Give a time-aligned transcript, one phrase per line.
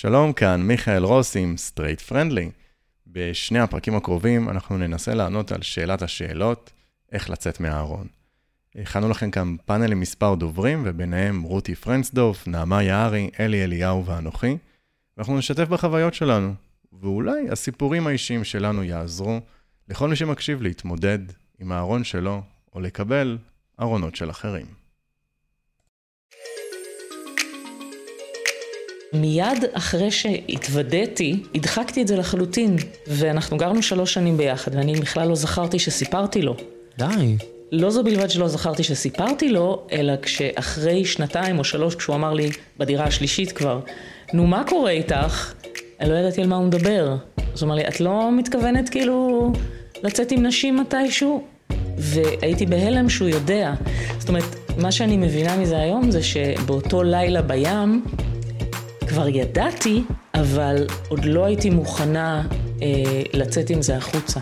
[0.00, 2.50] שלום, כאן מיכאל רוס עם Straight Friendly.
[3.06, 6.72] בשני הפרקים הקרובים אנחנו ננסה לענות על שאלת השאלות,
[7.12, 8.06] איך לצאת מהארון.
[8.74, 14.56] הכנו לכם כאן פאנל עם מספר דוברים, וביניהם רותי פרנסדורף, נעמה יערי, אלי אליהו ואנוכי,
[15.16, 16.54] ואנחנו נשתף בחוויות שלנו,
[17.00, 19.40] ואולי הסיפורים האישיים שלנו יעזרו
[19.88, 21.18] לכל מי שמקשיב להתמודד
[21.58, 22.42] עם הארון שלו,
[22.74, 23.38] או לקבל
[23.80, 24.66] ארונות של אחרים.
[29.12, 32.76] מיד אחרי שהתוודעתי, הדחקתי את זה לחלוטין,
[33.06, 36.56] ואנחנו גרנו שלוש שנים ביחד, ואני בכלל לא זכרתי שסיפרתי לו.
[36.98, 37.36] די.
[37.72, 42.50] לא זו בלבד שלא זכרתי שסיפרתי לו, אלא כשאחרי שנתיים או שלוש, כשהוא אמר לי,
[42.78, 43.80] בדירה השלישית כבר,
[44.32, 45.54] נו, מה קורה איתך?
[46.00, 47.16] אני לא ידעתי על מה הוא מדבר.
[47.54, 49.52] אז הוא אמר לי, את לא מתכוונת כאילו
[50.02, 51.44] לצאת עם נשים מתישהו?
[51.98, 53.74] והייתי בהלם שהוא יודע.
[54.18, 58.04] זאת אומרת, מה שאני מבינה מזה היום זה שבאותו לילה בים,
[59.08, 60.02] כבר ידעתי,
[60.34, 62.42] אבל עוד לא הייתי מוכנה
[62.82, 64.40] אה, לצאת עם זה החוצה.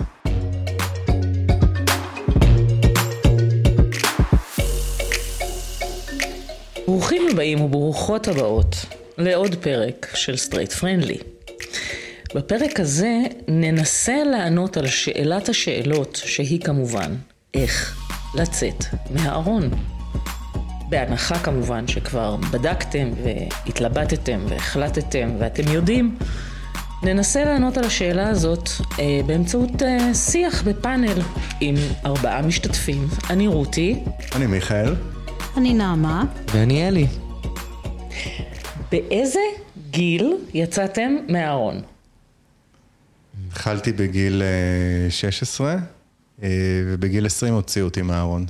[6.87, 8.77] ברוכים הבאים וברוכות הבאות
[9.19, 11.19] לעוד פרק של Straight Friendly.
[12.35, 17.15] בפרק הזה ננסה לענות על שאלת השאלות, שהיא כמובן,
[17.55, 17.97] איך
[18.35, 19.96] לצאת מהארון.
[20.89, 26.17] בהנחה כמובן שכבר בדקתם והתלבטתם והחלטתם ואתם יודעים,
[27.03, 31.23] ננסה לענות על השאלה הזאת אה, באמצעות אה, שיח בפאנל
[31.61, 31.75] עם
[32.07, 33.09] ארבעה משתתפים.
[33.31, 34.03] אני רותי.
[34.37, 34.95] אני מיכאל.
[35.57, 36.25] אני נעמה.
[36.55, 37.07] ואני אלי.
[38.93, 39.41] באיזה
[39.91, 41.81] גיל יצאתם מהארון?
[43.49, 44.43] התחלתי בגיל
[45.11, 45.77] 16,
[46.43, 46.49] אה,
[46.87, 48.47] ובגיל 20 הוציאו אותי מהארון.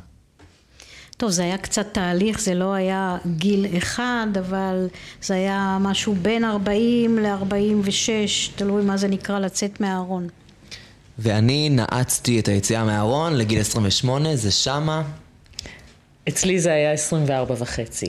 [1.17, 4.89] טוב, זה היה קצת תהליך, זה לא היה גיל אחד, אבל
[5.23, 8.09] זה היה משהו בין 40 ל-46,
[8.57, 10.29] תלוי מה זה נקרא לצאת מהארון.
[11.19, 15.03] ואני נעצתי את היציאה מהארון לגיל 28, זה שמה.
[16.29, 18.07] אצלי זה היה 24 וחצי.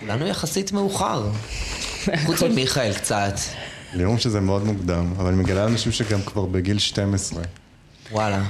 [0.00, 1.30] כולנו יחסית מאוחר.
[2.26, 3.34] חוץ ממיכאל קצת.
[3.94, 7.42] לי אומרים שזה מאוד מוקדם, אבל אני מגלה לאנשים שגם כבר בגיל 12.
[8.12, 8.42] וואלה.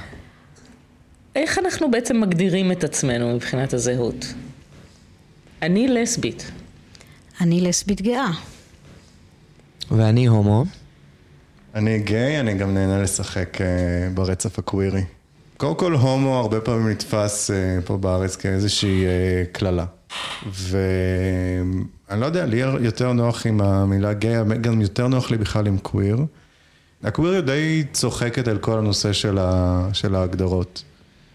[1.37, 4.35] איך אנחנו בעצם מגדירים את עצמנו מבחינת הזהות?
[5.63, 6.51] אני לסבית.
[7.41, 8.31] אני לסבית גאה.
[9.91, 10.65] ואני הומו.
[11.75, 13.61] אני גיי, אני גם נהנה לשחק uh,
[14.15, 15.03] ברצף הקווירי.
[15.57, 19.85] קודם כל, הומו הרבה פעמים נתפס uh, פה בארץ כאיזושהי uh, קללה.
[20.53, 25.79] ואני לא יודע, לי יותר נוח עם המילה גיי, גם יותר נוח לי בכלל עם
[25.79, 26.25] קוויר.
[27.03, 29.89] הקוויר די צוחקת על כל הנושא של, ה...
[29.93, 30.83] של ההגדרות.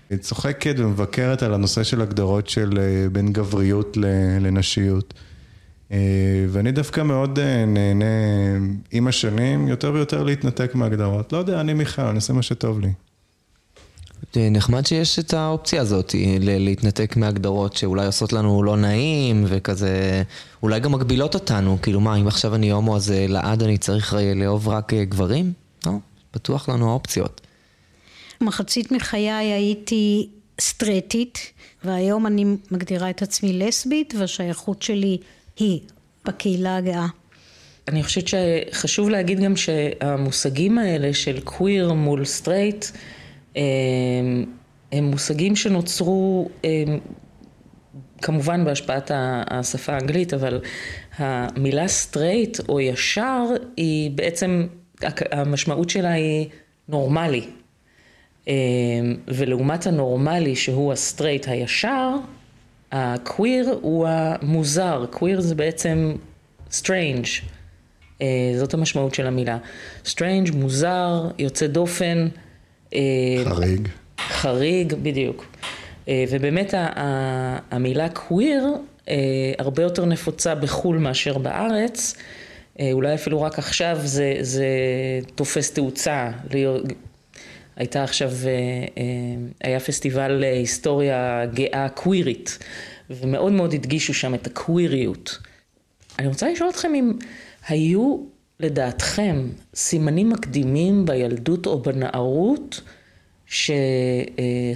[0.09, 2.79] היא צוחקת ומבקרת על הנושא של הגדרות של
[3.11, 3.97] בין גבריות
[4.41, 5.13] לנשיות.
[6.49, 8.05] ואני דווקא מאוד נהנה
[8.91, 11.33] עם השנים יותר ויותר להתנתק מהגדרות.
[11.33, 12.91] לא יודע, אני מיכאל, אני אעשה מה שטוב לי.
[14.51, 20.23] נחמד שיש את האופציה הזאת, להתנתק מהגדרות שאולי עושות לנו לא נעים וכזה,
[20.63, 24.67] אולי גם מגבילות אותנו, כאילו מה, אם עכשיו אני הומו אז לעד אני צריך לאהוב
[24.67, 25.53] רק גברים?
[25.85, 25.91] לא,
[26.31, 27.41] פתוח לנו האופציות.
[28.41, 30.29] מחצית מחיי הייתי
[30.61, 31.51] סטרטית,
[31.83, 35.17] והיום אני מגדירה את עצמי לסבית, והשייכות שלי
[35.59, 35.79] היא
[36.25, 37.07] בקהילה הגאה.
[37.87, 42.85] אני חושבת שחשוב להגיד גם שהמושגים האלה של קוויר מול סטרייט,
[44.91, 46.49] הם מושגים שנוצרו
[48.21, 49.11] כמובן בהשפעת
[49.47, 50.61] השפה האנגלית, אבל
[51.17, 53.43] המילה סטרייט או ישר
[53.77, 54.67] היא בעצם,
[55.31, 56.47] המשמעות שלה היא
[56.89, 57.47] נורמלי.
[59.27, 62.09] ולעומת הנורמלי שהוא הסטרייט הישר,
[62.91, 66.15] הקוויר הוא המוזר, קוויר זה בעצם
[66.71, 67.25] strange,
[68.55, 69.57] זאת המשמעות של המילה.
[70.05, 72.27] strange, מוזר, יוצא דופן.
[73.45, 73.87] חריג.
[74.19, 75.45] חריג, בדיוק.
[76.09, 76.73] ובאמת
[77.71, 78.67] המילה קוויר
[79.57, 82.15] הרבה יותר נפוצה בחו"ל מאשר בארץ.
[82.91, 84.67] אולי אפילו רק עכשיו זה, זה
[85.35, 86.31] תופס תאוצה.
[87.75, 88.31] הייתה עכשיו,
[89.63, 92.59] היה פסטיבל היסטוריה גאה קווירית,
[93.09, 95.37] ומאוד מאוד הדגישו שם את הקוויריות.
[96.19, 97.13] אני רוצה לשאול אתכם אם
[97.67, 98.17] היו
[98.59, 102.81] לדעתכם סימנים מקדימים בילדות או בנערות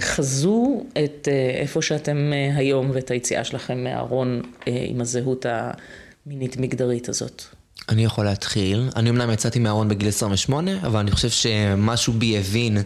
[0.00, 7.42] שחזו את איפה שאתם היום ואת היציאה שלכם מהארון עם הזהות המינית מגדרית הזאת?
[7.88, 8.88] אני יכול להתחיל.
[8.96, 12.78] אני אמנם יצאתי מהארון בגיל 28, אבל אני חושב שמשהו בי הבין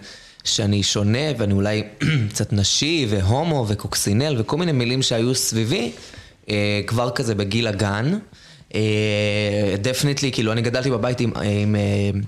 [0.45, 1.83] שאני שונה ואני אולי
[2.31, 5.93] קצת נשי והומו וקוקסינל וכל מיני מילים שהיו סביבי,
[6.87, 8.19] כבר כזה בגיל הגן.
[9.83, 11.33] דפניטלי, כאילו, אני גדלתי בבית עם...
[11.37, 12.21] עם אה,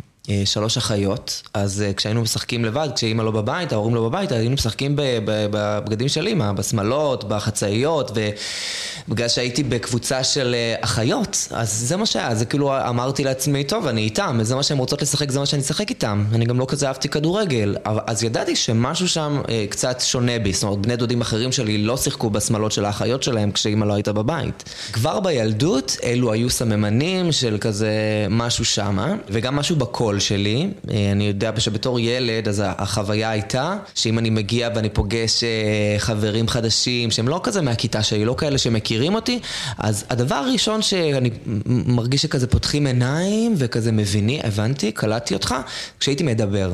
[0.45, 4.93] שלוש אחיות, אז אה, כשהיינו משחקים לבד, כשאימא לא בבית, ההורים לא בבית, היינו משחקים
[4.97, 8.11] בבגדים של אימא, בשמלות, בחצאיות,
[9.09, 13.87] ובגלל שהייתי בקבוצה של אה, אחיות, אז זה מה שהיה, זה כאילו אמרתי לעצמי, טוב,
[13.87, 16.25] אני איתם, זה מה שהן רוצות לשחק, זה מה שאני אשחק איתם.
[16.33, 20.79] אני גם לא כזה אהבתי כדורגל, אז ידעתי שמשהו שם קצת שונה בי, זאת אומרת,
[20.79, 24.65] בני דודים אחרים שלי לא שיחקו בשמלות של האחיות שלהם כשאימא לא הייתה בבית.
[24.93, 27.91] כבר בילדות, אלו היו סממנים של כזה
[28.31, 30.16] משהו שמה, וגם משהו בקול.
[30.17, 30.69] הקול שלי.
[30.91, 36.49] אה, אני יודע שבתור ילד, אז החוויה הייתה שאם אני מגיע ואני פוגש אה, חברים
[36.49, 39.41] חדשים שהם לא כזה מהכיתה שלי, לא כאלה שמכירים אותי,
[39.79, 41.31] אז הדבר הראשון שאני
[41.67, 45.55] מרגיש שכזה פותחים עיניים וכזה מביני, הבנתי, קלטתי אותך,
[46.01, 46.73] כשהייתי מדבר.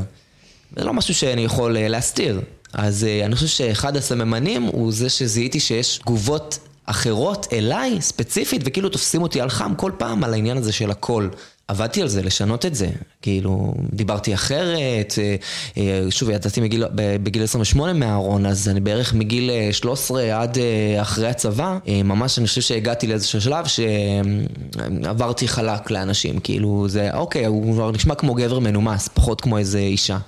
[0.77, 2.41] זה לא משהו שאני יכול אה, להסתיר.
[2.73, 9.23] אז אני חושב שאחד הסממנים הוא זה שזיהיתי שיש תגובות אחרות אליי, ספציפית, וכאילו תופסים
[9.23, 11.31] אותי על חם כל פעם על העניין הזה של הקול.
[11.73, 12.89] עבדתי על זה, לשנות את זה.
[13.23, 15.37] כאילו, דיברתי אחרת, אה,
[15.77, 20.59] אה, שוב, יצאתי מגיל, בגיל 28 מהארון, אז אני בערך מגיל 13 אה, עד
[21.01, 27.75] אחרי הצבא, ממש אני חושב שהגעתי לאיזשהו שלב שעברתי חלק לאנשים, כאילו, זה, אוקיי, הוא
[27.75, 30.19] כבר נשמע כמו גבר מנומס, פחות כמו איזה אישה.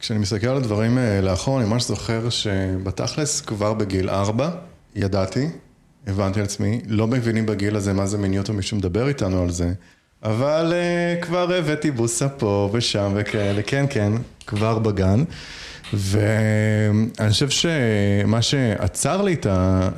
[0.00, 4.50] כשאני מסתכל על הדברים לאחור, אני ממש זוכר שבתכלס כבר בגיל 4
[4.96, 5.48] ידעתי,
[6.06, 9.50] הבנתי על עצמי, לא מבינים בגיל הזה מה זה מיניות או מישהו מדבר איתנו על
[9.50, 9.72] זה.
[10.24, 14.12] אבל uh, כבר הבאתי בוסה פה ושם וכאלה, כן, כן,
[14.46, 15.24] כבר בגן.
[15.92, 19.36] ואני חושב שמה שעצר לי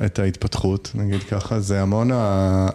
[0.05, 2.09] את ההתפתחות, נגיד ככה, זה המון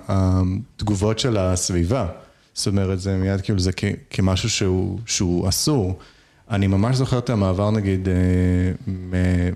[0.08, 2.06] התגובות של הסביבה.
[2.54, 3.70] זאת אומרת, זה מיד כאילו זה
[4.10, 5.98] כמשהו שהוא, שהוא אסור.
[6.50, 8.14] אני ממש זוכר את המעבר נגיד אה,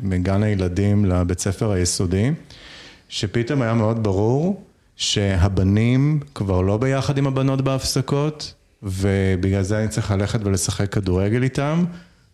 [0.03, 2.31] מגן הילדים לבית ספר היסודי,
[3.09, 4.63] שפתאום היה מאוד ברור
[4.97, 11.85] שהבנים כבר לא ביחד עם הבנות בהפסקות, ובגלל זה אני צריך ללכת ולשחק כדורגל איתם,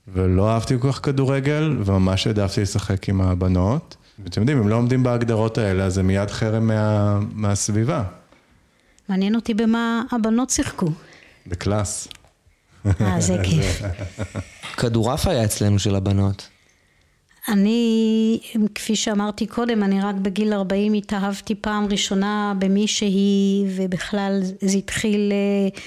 [0.08, 3.96] ולא אהבתי כל כך כדורגל, וממש העדפתי לשחק עם הבנות.
[4.24, 8.04] ואתם יודעים, אם לא עומדים בהגדרות האלה, אז זה מיד חרם מה, מהסביבה.
[9.08, 10.88] מעניין אותי במה הבנות שיחקו.
[11.46, 12.08] בקלאס.
[13.00, 13.82] אה, זה כיף.
[14.78, 16.48] כדורעף היה אצלנו של הבנות.
[17.48, 18.38] אני,
[18.74, 25.78] כפי שאמרתי קודם, אני רק בגיל 40 התאהבתי פעם ראשונה במישהי ובכלל זה התחיל אה,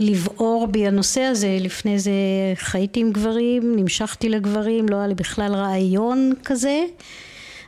[0.00, 2.10] לבעור בי הנושא הזה, לפני זה
[2.54, 6.84] חייתי עם גברים, נמשכתי לגברים, לא היה לי בכלל רעיון כזה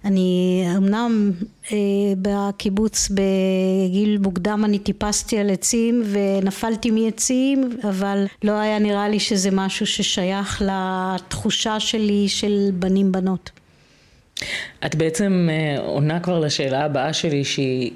[0.07, 1.33] אני אמנם
[1.73, 1.77] אה,
[2.23, 9.51] בקיבוץ בגיל מוקדם אני טיפסתי על עצים ונפלתי מעצים אבל לא היה נראה לי שזה
[9.53, 13.51] משהו ששייך לתחושה שלי של בנים בנות.
[14.87, 17.91] את בעצם אה, עונה כבר לשאלה הבאה שלי שהיא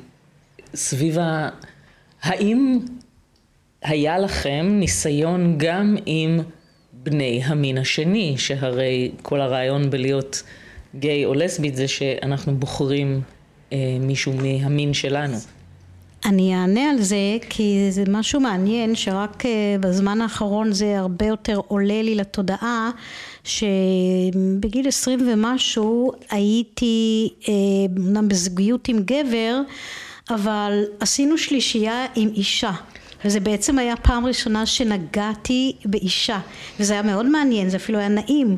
[0.74, 1.48] סביב ה...
[2.22, 2.78] האם
[3.82, 6.40] היה לכם ניסיון גם עם
[6.92, 10.42] בני המין השני שהרי כל הרעיון בלהיות
[10.94, 13.20] גיי או לסבית זה שאנחנו בוחרים
[13.72, 15.36] אה, מישהו מהמין שלנו.
[16.24, 21.60] אני אענה על זה כי זה משהו מעניין שרק אה, בזמן האחרון זה הרבה יותר
[21.68, 22.90] עולה לי לתודעה
[23.44, 27.54] שבגיל עשרים ומשהו הייתי אה,
[27.96, 29.60] אמנם בזוגיות עם גבר
[30.30, 32.72] אבל עשינו שלישייה עם אישה.
[33.24, 36.38] וזה בעצם היה פעם ראשונה שנגעתי באישה.
[36.80, 38.56] וזה היה מאוד מעניין זה אפילו היה נעים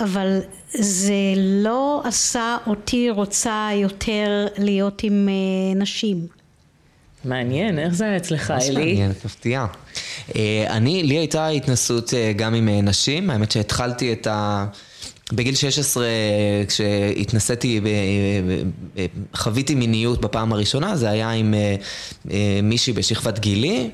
[0.00, 0.40] אבל
[0.74, 6.26] זה לא עשה אותי רוצה יותר להיות עם uh, נשים.
[7.24, 8.74] מעניין, איך זה היה אצלך, אלי?
[8.74, 9.66] מעניין, מפתיע.
[10.28, 10.34] Uh,
[10.68, 14.66] אני, לי הייתה התנסות uh, גם עם uh, נשים, האמת שהתחלתי את ה...
[15.32, 16.06] בגיל 16
[16.68, 17.80] כשהתנסיתי,
[19.34, 21.54] חוויתי מיניות בפעם הראשונה, זה היה עם
[22.62, 23.90] מישהי בשכבת גילי.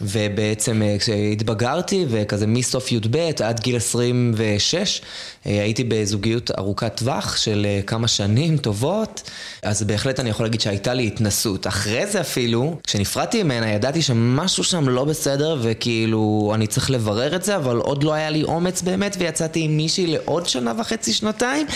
[0.00, 5.00] ובעצם אה, כשהתבגרתי וכזה מסוף י"ב עד גיל 26
[5.46, 9.30] אה, הייתי בזוגיות ארוכת טווח של אה, כמה שנים טובות
[9.62, 11.66] אז בהחלט אני יכול להגיד שהייתה לי התנסות.
[11.66, 17.44] אחרי זה אפילו, כשנפרדתי ממנה ידעתי שמשהו שם לא בסדר וכאילו אני צריך לברר את
[17.44, 21.66] זה אבל עוד לא היה לי אומץ באמת ויצאתי עם מישהי לעוד שנה וחצי שנתיים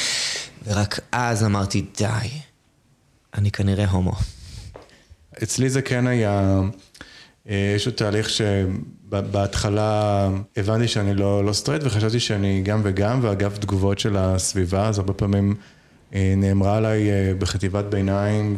[0.66, 2.28] ורק אז אמרתי די,
[3.34, 4.12] אני כנראה הומו.
[5.42, 6.60] אצלי זה כן היה...
[7.48, 13.56] אה, יש עוד תהליך שבהתחלה הבנתי שאני לא, לא סטרייט וחשבתי שאני גם וגם, ואגב
[13.56, 15.54] תגובות של הסביבה, אז הרבה פעמים
[16.14, 18.56] אה, נאמרה עליי אה, בחטיבת ביניים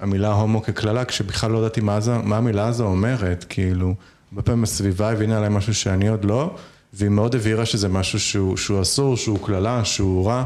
[0.00, 3.94] והמילה הומו כקללה, כשבכלל לא ידעתי מה, מה המילה הזו אומרת, כאילו,
[4.32, 6.56] הרבה פעמים הסביבה הבינה עליי משהו שאני עוד לא,
[6.92, 10.44] והיא מאוד הבהירה שזה משהו שהוא, שהוא אסור, שהוא קללה, שהוא רע.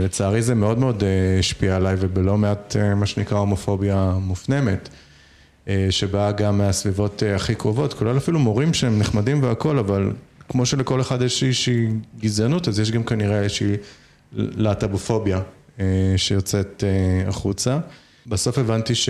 [0.00, 1.02] לצערי זה מאוד מאוד
[1.38, 4.88] השפיע עליי ובלא מעט מה שנקרא הומופוביה מופנמת.
[5.90, 10.12] שבאה גם מהסביבות הכי קרובות, כולל אפילו מורים שהם נחמדים והכול, אבל
[10.48, 11.88] כמו שלכל אחד יש איזושהי
[12.20, 13.76] גזענות, אז יש גם כנראה איזושהי
[14.32, 15.40] להט"בופוביה
[16.16, 16.84] שיוצאת
[17.26, 17.78] החוצה.
[18.26, 19.08] בסוף הבנתי ש,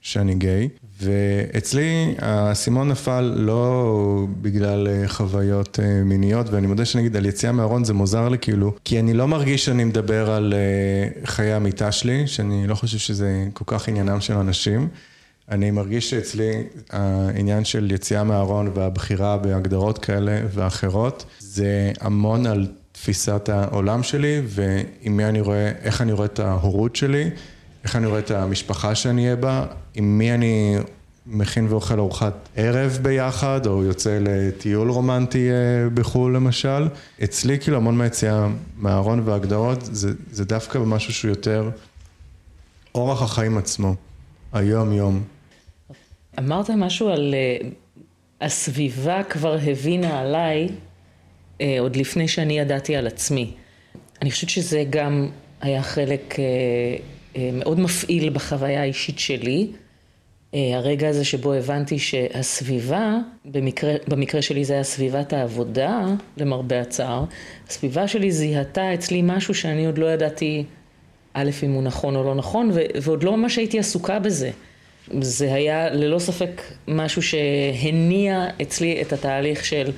[0.00, 0.68] שאני גיי,
[1.00, 7.84] ואצלי האסימון נפל לא בגלל אה, חוויות אה, מיניות, ואני מודה שנגיד על יציאה מהארון
[7.84, 12.26] זה מוזר לי כאילו, כי אני לא מרגיש שאני מדבר על אה, חיי המיטה שלי,
[12.26, 14.88] שאני לא חושב שזה כל כך עניינם של אנשים.
[15.50, 23.48] אני מרגיש שאצלי העניין של יציאה מהארון והבחירה בהגדרות כאלה ואחרות, זה המון על תפיסת
[23.48, 27.30] העולם שלי, ועם מי אני רואה, איך אני רואה את ההורות שלי.
[27.84, 30.76] איך אני רואה את המשפחה שאני אהיה בה, עם מי אני
[31.26, 36.88] מכין ואוכל ארוחת ערב ביחד, או יוצא לטיול רומנטי אה, בחו"ל למשל.
[37.24, 41.70] אצלי כאילו המון מהיציאה מהארון וההגדרות, זה, זה דווקא משהו שהוא יותר
[42.94, 43.94] אורח החיים עצמו,
[44.52, 45.22] היום-יום.
[46.38, 47.66] אמרת משהו על uh,
[48.40, 53.52] הסביבה כבר הבינה עליי, uh, עוד לפני שאני ידעתי על עצמי.
[54.22, 55.28] אני חושבת שזה גם
[55.60, 56.36] היה חלק...
[57.36, 59.66] אה, מאוד מפעיל בחוויה האישית שלי.
[60.54, 66.06] אה, הרגע הזה שבו הבנתי שהסביבה, במקרה, במקרה שלי זה היה סביבת העבודה,
[66.36, 67.24] למרבה הצער,
[67.68, 70.64] הסביבה שלי זיהתה אצלי משהו שאני עוד לא ידעתי,
[71.32, 72.70] א', אם הוא נכון או לא נכון,
[73.02, 74.50] ועוד לא ממש הייתי עסוקה בזה.
[75.20, 79.90] זה היה ללא ספק משהו שהניע אצלי את התהליך של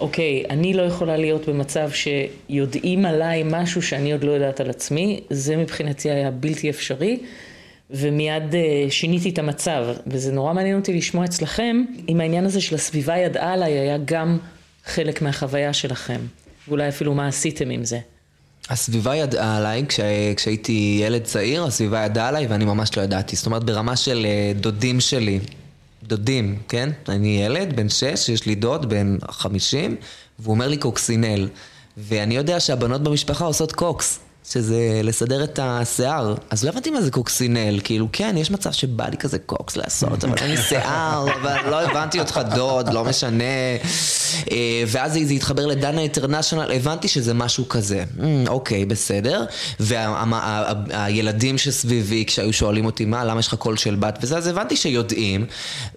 [0.00, 5.20] אוקיי, אני לא יכולה להיות במצב שיודעים עליי משהו שאני עוד לא יודעת על עצמי,
[5.30, 7.18] זה מבחינתי היה בלתי אפשרי,
[7.90, 8.56] ומיד uh,
[8.90, 13.52] שיניתי את המצב, וזה נורא מעניין אותי לשמוע אצלכם, אם העניין הזה של הסביבה ידעה
[13.52, 14.38] עליי היה גם
[14.84, 16.20] חלק מהחוויה שלכם,
[16.68, 17.98] ואולי אפילו מה עשיתם עם זה.
[18.68, 23.36] הסביבה ידעה עליי, כשה, כשהייתי ילד צעיר, הסביבה ידעה עליי ואני ממש לא ידעתי.
[23.36, 25.40] זאת אומרת, ברמה של אה, דודים שלי,
[26.02, 26.90] דודים, כן?
[27.08, 29.96] אני ילד, בן שש, יש לי דוד, בן חמישים,
[30.38, 31.48] והוא אומר לי קוקסינל.
[31.96, 34.18] ואני יודע שהבנות במשפחה עושות קוקס.
[34.50, 36.34] שזה לסדר את השיער.
[36.50, 40.24] אז לא הבנתי מה זה קוקסינל, כאילו כן, יש מצב שבא לי כזה קוקס לעשות,
[40.24, 43.44] אבל אין לי שיער, אבל לא הבנתי אותך דוד, לא משנה.
[44.50, 48.04] אה, ואז זה התחבר לדנה אינטרנשיונל, הבנתי שזה משהו כזה.
[48.18, 49.44] Mm, אוקיי, בסדר.
[49.80, 54.76] והילדים שסביבי, כשהיו שואלים אותי מה, למה יש לך קול של בת וזה, אז הבנתי
[54.76, 55.46] שיודעים.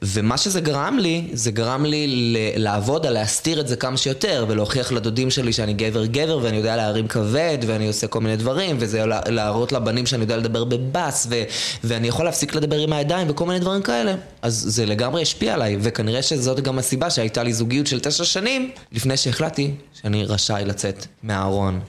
[0.01, 4.91] ומה שזה גרם לי, זה גרם לי לעבוד על להסתיר את זה כמה שיותר, ולהוכיח
[4.91, 9.05] לדודים שלי שאני גבר גבר, ואני יודע להרים כבד, ואני עושה כל מיני דברים, וזה
[9.27, 11.43] להראות לבנים שאני יודע לדבר בבאס, ו-
[11.83, 14.15] ואני יכול להפסיק לדבר עם הידיים וכל מיני דברים כאלה.
[14.41, 18.71] אז זה לגמרי השפיע עליי, וכנראה שזאת גם הסיבה שהייתה לי זוגיות של תשע שנים,
[18.91, 21.79] לפני שהחלטתי שאני רשאי לצאת מהארון.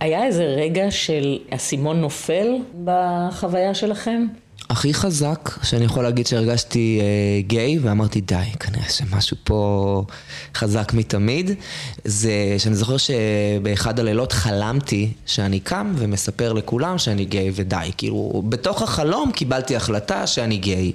[0.00, 2.46] היה איזה רגע של אסימון נופל
[2.84, 4.26] בחוויה שלכם?
[4.70, 10.04] הכי חזק שאני יכול להגיד שהרגשתי אה, גיי ואמרתי די, כנראה שמשהו פה
[10.54, 11.50] חזק מתמיד,
[12.04, 18.82] זה שאני זוכר שבאחד הלילות חלמתי שאני קם ומספר לכולם שאני גיי ודי, כאילו בתוך
[18.82, 20.92] החלום קיבלתי החלטה שאני גיי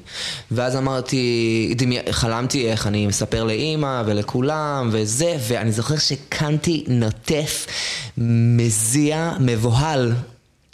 [0.51, 7.67] ואז אמרתי, דמי, חלמתי איך אני מספר לאימא ולכולם וזה, ואני זוכר שקמתי נוטף,
[8.17, 10.13] מזיע, מבוהל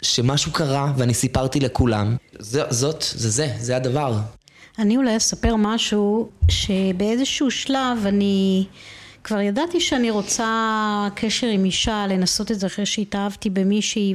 [0.04, 2.16] שמשהו קרה ואני סיפרתי לכולם.
[2.38, 4.18] זה, זאת, זה זה, זה הדבר.
[4.78, 8.64] אני אולי אספר משהו שבאיזשהו שלב אני
[9.24, 14.14] כבר ידעתי שאני רוצה קשר עם אישה, לנסות את זה אחרי שהתאהבתי במישהי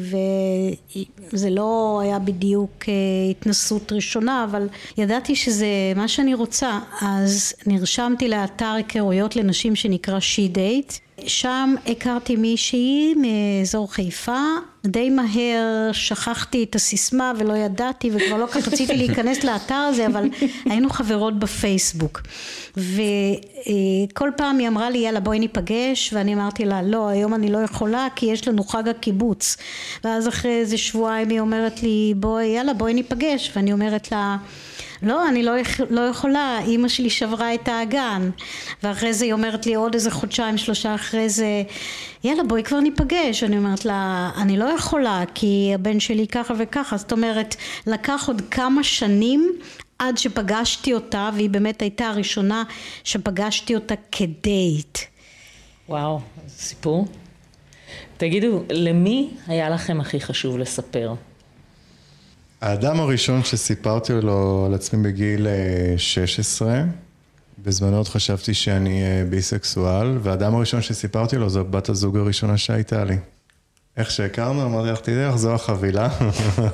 [1.34, 2.94] וזה לא היה בדיוק אה,
[3.32, 4.68] התנסות ראשונה אבל
[4.98, 10.94] ידעתי שזה מה שאני רוצה אז נרשמתי לאתר היכרויות לנשים שנקרא שי דייט
[11.28, 14.42] שם הכרתי מישהי מאזור חיפה,
[14.86, 20.30] די מהר שכחתי את הסיסמה ולא ידעתי וכבר לא כך רציתי להיכנס לאתר הזה, אבל
[20.66, 22.22] היינו חברות בפייסבוק.
[22.78, 26.14] וכל פעם היא אמרה לי יאללה בואי ניפגש.
[26.14, 29.58] ואני אמרתי לה לא היום אני לא יכולה כי יש לנו חג הקיבוץ.
[30.04, 33.52] ואז אחרי איזה שבועיים היא אומרת לי בואי יאללה בואי ניפגש.
[33.56, 34.38] ואני אומרת לה
[35.04, 35.54] לא, אני לא,
[35.90, 38.30] לא יכולה, אימא שלי שברה את האגן.
[38.84, 41.64] ואחרי זה היא אומרת לי עוד איזה חודשיים, שלושה אחרי זה,
[42.24, 43.44] יאללה בואי כבר ניפגש.
[43.44, 46.98] אני אומרת לה, אני לא יכולה, כי הבן שלי ככה וככה.
[46.98, 47.56] זאת אומרת,
[47.88, 49.52] לקח עוד כמה שנים
[50.00, 52.64] עד שפגשתי אותה, והיא באמת הייתה הראשונה
[53.04, 54.98] שפגשתי אותה כדייט.
[55.90, 57.08] וואו, סיפור.
[58.18, 61.14] תגידו, למי היה לכם הכי חשוב לספר?
[62.62, 65.48] האדם הראשון שסיפרתי לו על עצמי בגיל
[65.98, 66.84] 16, אה,
[67.64, 73.04] בזמנו עוד חשבתי שאני אה, ביסקסואל, והאדם הראשון שסיפרתי לו זו בת הזוג הראשונה שהייתה
[73.04, 73.18] לי.
[73.98, 76.10] איך שהכרנו, אמרתי לך, תדעי לך, זו החבילה.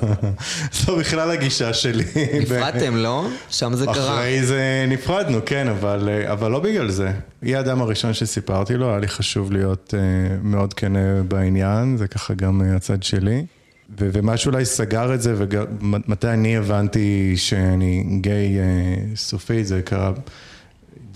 [0.84, 2.04] זו בכלל הגישה שלי.
[2.40, 3.26] נפרדתם, לא?
[3.50, 4.14] שם זה קרה.
[4.14, 7.12] אחרי זה נפרדנו, כן, אבל, אבל לא בגלל זה.
[7.42, 9.94] היא האדם הראשון שסיפרתי לו, היה לי חשוב להיות
[10.42, 13.46] מאוד כנה בעניין, זה ככה גם הצד שלי.
[13.90, 20.12] ו- ומה שאולי סגר את זה, ומתי אני הבנתי שאני גיי uh, סופי, זה קרה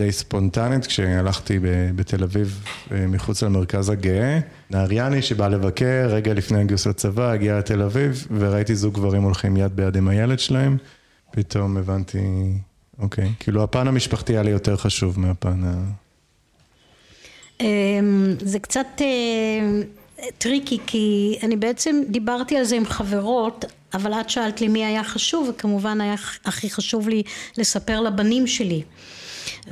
[0.01, 1.59] די ספונטנית כשהלכתי
[1.97, 4.41] בתל אביב אה, מחוץ למרכז הגאה.
[4.71, 9.77] נהריאני שבא לבקר רגע לפני הגיוס לצבא, הגיע לתל אביב וראיתי זוג גברים הולכים יד
[9.77, 10.77] ביד עם הילד שלהם.
[11.31, 12.19] פתאום הבנתי,
[12.99, 15.75] אוקיי, כאילו הפן המשפחתי היה לי יותר חשוב מהפן ה...
[17.61, 19.07] אמ, זה קצת אה,
[20.39, 25.05] tricky כי אני בעצם דיברתי על זה עם חברות אבל את שאלת לי מי היה
[25.05, 27.23] חשוב וכמובן היה הכי חשוב לי
[27.59, 28.83] לספר לבנים שלי.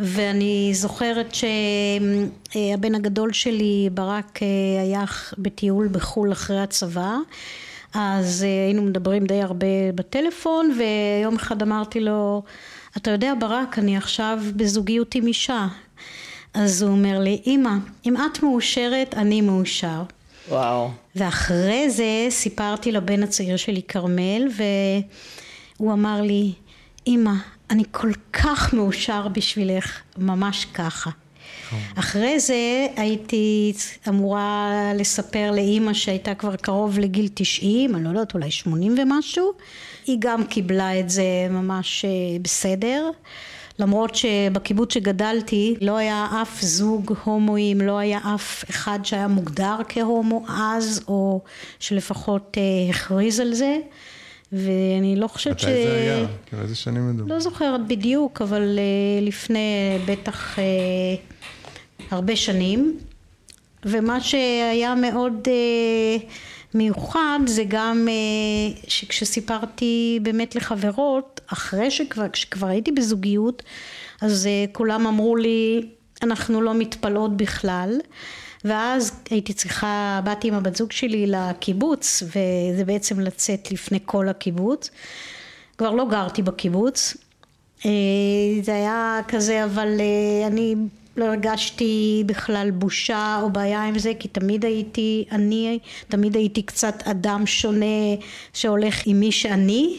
[0.00, 4.38] ואני זוכרת שהבן הגדול שלי ברק
[4.80, 5.04] היה
[5.38, 7.16] בטיול בחו"ל אחרי הצבא.
[7.94, 12.42] אז היינו מדברים די הרבה בטלפון ויום אחד אמרתי לו
[12.96, 15.66] אתה יודע ברק אני עכשיו בזוגיות עם אישה.
[16.54, 17.72] אז הוא אומר לי אמא
[18.06, 20.02] אם את מאושרת אני מאושר
[20.48, 24.48] וואו ואחרי זה סיפרתי לבן הצעיר שלי כרמל
[25.78, 26.52] והוא אמר לי
[27.06, 27.32] אמא
[27.70, 31.10] אני כל כך מאושר בשבילך, ממש ככה.
[31.94, 33.72] אחרי זה הייתי
[34.08, 39.52] אמורה לספר לאימא שהייתה כבר קרוב לגיל 90, אני לא יודעת, אולי 80 ומשהו.
[40.06, 42.10] היא גם קיבלה את זה ממש אה,
[42.42, 43.10] בסדר.
[43.78, 50.44] למרות שבקיבוץ שגדלתי לא היה אף זוג הומואים, לא היה אף אחד שהיה מוגדר כהומו
[50.48, 51.40] אז, או
[51.78, 53.78] שלפחות אה, הכריז על זה.
[54.52, 55.64] ואני לא חושבת ש...
[55.64, 56.26] מתי זה היה?
[56.46, 57.34] כאילו איזה שנים מדובר?
[57.34, 60.60] לא זוכרת בדיוק, אבל uh, לפני בטח uh,
[62.10, 62.98] הרבה שנים.
[63.84, 65.48] ומה שהיה מאוד
[66.74, 73.62] מיוחד זה גם uh, שכשסיפרתי באמת לחברות, אחרי שכבר, שכבר הייתי בזוגיות,
[74.20, 75.88] אז uh, כולם אמרו לי,
[76.22, 77.98] אנחנו לא מתפלאות בכלל.
[78.64, 84.90] ואז הייתי צריכה, באתי עם הבת זוג שלי לקיבוץ, וזה בעצם לצאת לפני כל הקיבוץ.
[85.78, 87.16] כבר לא גרתי בקיבוץ.
[87.86, 87.90] אה,
[88.62, 90.74] זה היה כזה, אבל אה, אני
[91.18, 95.78] לא הרגשתי בכלל בושה או בעיה עם זה, כי תמיד הייתי, אני,
[96.08, 98.14] תמיד הייתי קצת אדם שונה
[98.52, 99.98] שהולך עם מי שאני,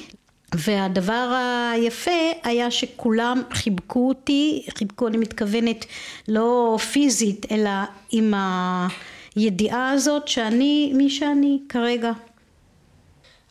[0.55, 1.41] והדבר
[1.73, 2.11] היפה
[2.43, 5.85] היה שכולם חיבקו אותי, חיבקו אני מתכוונת
[6.27, 7.69] לא פיזית אלא
[8.11, 8.33] עם
[9.35, 12.11] הידיעה הזאת שאני מי שאני כרגע.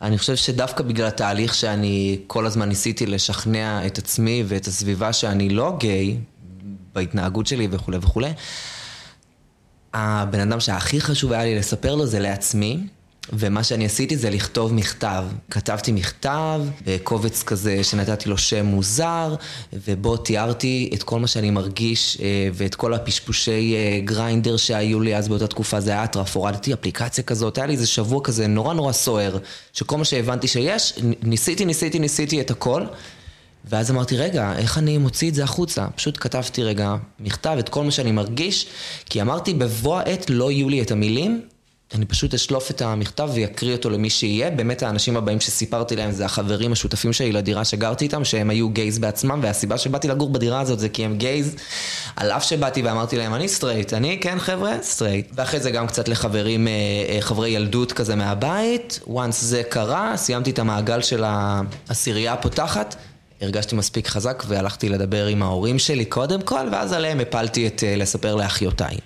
[0.01, 5.49] אני חושב שדווקא בגלל התהליך שאני כל הזמן ניסיתי לשכנע את עצמי ואת הסביבה שאני
[5.49, 6.17] לא גיי
[6.99, 8.31] בהתנהגות שלי וכולי וכולי,
[9.93, 12.79] הבן אדם שהכי חשוב היה לי לספר לו זה לעצמי.
[13.33, 15.25] ומה שאני עשיתי זה לכתוב מכתב.
[15.51, 19.35] כתבתי מכתב בקובץ כזה שנתתי לו שם מוזר,
[19.73, 25.15] ובו תיארתי את כל מה שאני מרגיש אה, ואת כל הפשפושי אה, גריינדר שהיו לי
[25.15, 28.73] אז באותה תקופה, זה היה אטרף, הורדתי אפליקציה כזאת, היה לי איזה שבוע כזה נורא
[28.73, 29.37] נורא סוער,
[29.73, 32.83] שכל מה שהבנתי שיש, ניסיתי, ניסיתי, ניסיתי את הכל.
[33.65, 35.87] ואז אמרתי, רגע, איך אני מוציא את זה החוצה?
[35.95, 38.67] פשוט כתבתי רגע מכתב, את כל מה שאני מרגיש,
[39.05, 41.41] כי אמרתי, בבוא העת לא יהיו לי את המילים
[41.95, 44.51] אני פשוט אשלוף את המכתב ואקריא אותו למי שיהיה.
[44.51, 48.99] באמת האנשים הבאים שסיפרתי להם זה החברים השותפים שלי לדירה שגרתי איתם, שהם היו gays
[48.99, 51.55] בעצמם, והסיבה שבאתי לגור בדירה הזאת זה כי הם gays,
[52.15, 55.31] על אף שבאתי ואמרתי להם, אני סטרייט, אני כן חבר'ה, סטרייט.
[55.33, 56.73] ואחרי זה גם קצת לחברים, אה,
[57.09, 58.99] אה, חברי ילדות כזה מהבית.
[59.07, 62.95] once זה קרה, סיימתי את המעגל של העשירייה הפותחת.
[63.41, 67.95] הרגשתי מספיק חזק והלכתי לדבר עם ההורים שלי קודם כל, ואז עליהם הפלתי את אה,
[67.95, 68.97] לספר לאחיותיי.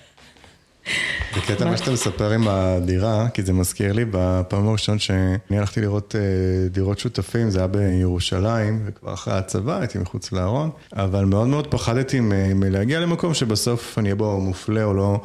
[1.34, 5.80] זה קטע מה שאתה מספר עם הדירה, כי זה מזכיר לי בפעם הראשון שאני הלכתי
[5.80, 11.48] לראות אה, דירות שותפים, זה היה בירושלים, וכבר אחרי הצבא הייתי מחוץ לארון, אבל מאוד
[11.48, 12.20] מאוד פחדתי
[12.54, 15.20] מלהגיע למקום שבסוף אני אהיה בו מופלה או לא.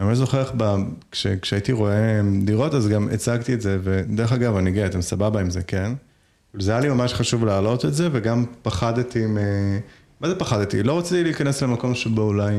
[0.00, 0.52] אני לא זוכר איך
[1.12, 5.40] כש, כשהייתי רואה דירות אז גם הצגתי את זה, ודרך אגב אני גאה, אתם סבבה
[5.40, 5.92] עם זה, כן?
[6.54, 9.38] זה היה לי ממש חשוב להעלות את זה, וגם פחדתי מ...
[10.20, 10.82] מה זה פחדתי?
[10.82, 12.54] לא רציתי להיכנס למקום שבו אולי...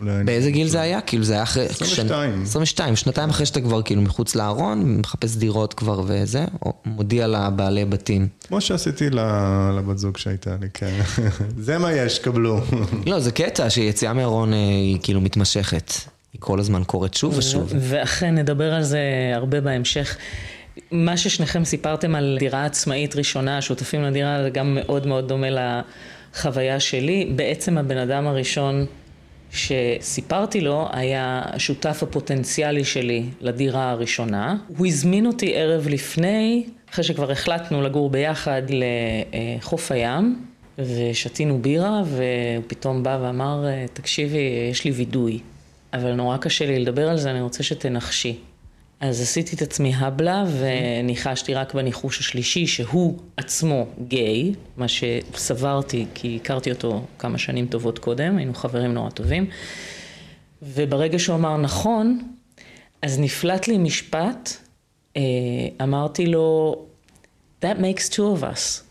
[0.00, 1.00] אולי באיזה גיל זה היה?
[1.00, 1.66] כאילו זה היה אחרי...
[1.66, 2.42] 22.
[2.42, 7.84] 22, שנתיים אחרי שאתה כבר כאילו מחוץ לארון, מחפש דירות כבר וזה, או מודיע לבעלי
[7.84, 8.28] בתים.
[8.48, 11.00] כמו שעשיתי לבת זוג שהייתה לי, כן.
[11.66, 12.60] זה מה יש, קבלו.
[13.06, 15.92] לא, זה קטע שיציאה מהארון אה, היא כאילו מתמשכת.
[16.32, 17.72] היא כל הזמן קורית שוב ושוב.
[17.80, 19.00] ואכן, נדבר על זה
[19.34, 20.16] הרבה בהמשך.
[20.90, 25.80] מה ששניכם סיפרתם על דירה עצמאית ראשונה, שותפים לדירה, זה גם מאוד מאוד דומה ל...
[26.34, 28.86] חוויה שלי, בעצם הבן אדם הראשון
[29.52, 34.56] שסיפרתי לו היה השותף הפוטנציאלי שלי לדירה הראשונה.
[34.76, 40.44] הוא הזמין אותי ערב לפני, אחרי שכבר החלטנו לגור ביחד לחוף הים,
[40.78, 45.38] ושתינו בירה, והוא פתאום בא ואמר, תקשיבי, יש לי וידוי,
[45.92, 48.36] אבל נורא קשה לי לדבר על זה, אני רוצה שתנחשי.
[49.00, 56.38] אז עשיתי את עצמי הבלה וניחשתי רק בניחוש השלישי שהוא עצמו גיי, מה שסברתי כי
[56.42, 59.46] הכרתי אותו כמה שנים טובות קודם, היינו חברים נורא טובים.
[60.62, 62.18] וברגע שהוא אמר נכון,
[63.02, 64.50] אז נפלט לי משפט,
[65.16, 65.22] אה,
[65.82, 66.76] אמרתי לו,
[67.64, 68.82] that makes two of us,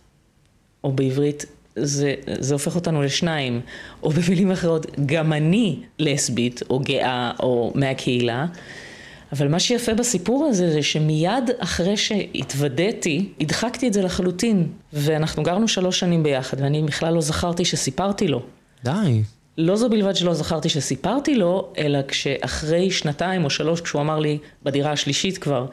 [0.84, 3.62] או בעברית, זה, זה הופך אותנו לשניים,
[4.04, 8.46] או במילים אחרות, גם אני לסבית, או גאה, או מהקהילה.
[9.32, 14.68] אבל מה שיפה בסיפור הזה זה שמיד אחרי שהתוודעתי, הדחקתי את זה לחלוטין.
[14.94, 18.42] ואנחנו גרנו שלוש שנים ביחד, ואני בכלל לא זכרתי שסיפרתי לו.
[18.84, 19.22] די.
[19.58, 24.38] לא זו בלבד שלא זכרתי שסיפרתי לו, אלא כשאחרי שנתיים או שלוש, כשהוא אמר לי,
[24.64, 25.66] בדירה השלישית כבר,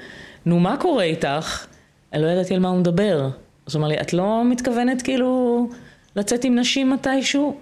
[0.47, 1.67] נו מה קורה איתך?
[2.13, 3.29] אני לא ידעתי על מה הוא מדבר.
[3.67, 5.69] אז הוא אמר לי, את לא מתכוונת כאילו
[6.17, 7.57] לצאת עם נשים מתישהו?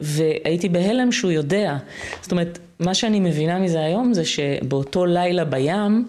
[0.00, 1.76] והייתי בהלם שהוא יודע.
[2.22, 6.08] זאת אומרת, מה שאני מבינה מזה היום זה שבאותו לילה בים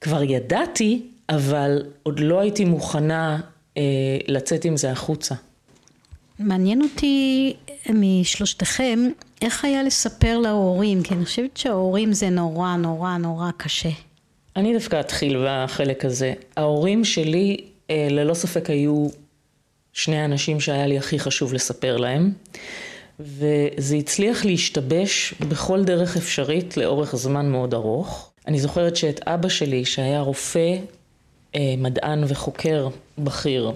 [0.00, 3.40] כבר ידעתי, אבל עוד לא הייתי מוכנה
[3.76, 3.82] אה,
[4.28, 5.34] לצאת עם זה החוצה.
[6.38, 7.54] מעניין אותי
[7.94, 8.98] משלושתכם,
[9.42, 11.02] איך היה לספר להורים?
[11.02, 13.88] כי אני חושבת שההורים זה נורא נורא נורא קשה.
[14.56, 16.34] אני דווקא אתחיל בחלק הזה.
[16.56, 17.56] ההורים שלי
[17.90, 19.08] אה, ללא ספק היו
[19.92, 22.32] שני האנשים שהיה לי הכי חשוב לספר להם.
[23.20, 28.30] וזה הצליח להשתבש בכל דרך אפשרית לאורך זמן מאוד ארוך.
[28.46, 30.76] אני זוכרת שאת אבא שלי, שהיה רופא,
[31.54, 33.72] אה, מדען וחוקר בכיר,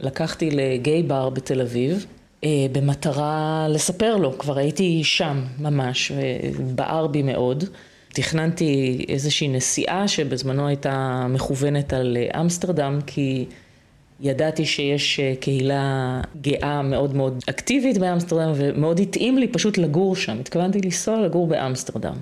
[0.00, 2.06] לקחתי לגיי בר בתל אביב,
[2.44, 6.12] אה, במטרה לספר לו, כבר הייתי שם ממש,
[6.56, 7.64] ובער בי מאוד.
[8.12, 13.44] תכננתי איזושהי נסיעה שבזמנו הייתה מכוונת על אה, אמסטרדם, כי
[14.20, 20.40] ידעתי שיש אה, קהילה גאה מאוד מאוד אקטיבית באמסטרדם ומאוד התאים לי פשוט לגור שם,
[20.40, 22.16] התכוונתי לנסוע לגור באמסטרדם.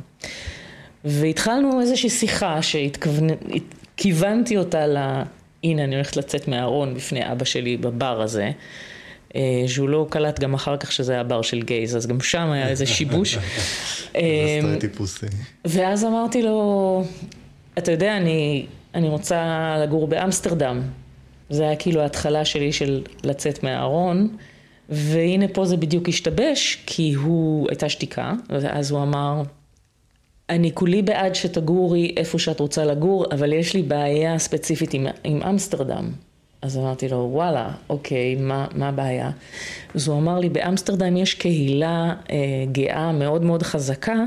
[1.05, 4.97] והתחלנו איזושהי שיחה שכיוונתי אותה ל...
[5.65, 8.51] הנה אני הולכת לצאת מהארון בפני אבא שלי בבר הזה,
[9.37, 12.51] אה, שהוא לא קלט גם אחר כך שזה היה בר של גייז, אז גם שם
[12.51, 13.39] היה איזה שיבוש.
[14.81, 15.27] טיפוסי.
[15.65, 17.05] ואז אמרתי לו,
[17.79, 20.83] אתה יודע, אני, אני רוצה לגור באמסטרדם.
[21.51, 24.37] זה היה כאילו ההתחלה שלי של לצאת מהארון,
[24.89, 29.43] והנה פה זה בדיוק השתבש, כי הוא, הייתה שתיקה, ואז הוא אמר,
[30.51, 35.43] אני כולי בעד שתגורי איפה שאת רוצה לגור, אבל יש לי בעיה ספציפית עם, עם
[35.43, 36.11] אמסטרדם.
[36.63, 39.31] אז אמרתי לו, וואלה, אוקיי, מה, מה הבעיה?
[39.95, 42.37] אז הוא אמר לי, באמסטרדם יש קהילה אה,
[42.73, 44.25] גאה מאוד מאוד חזקה,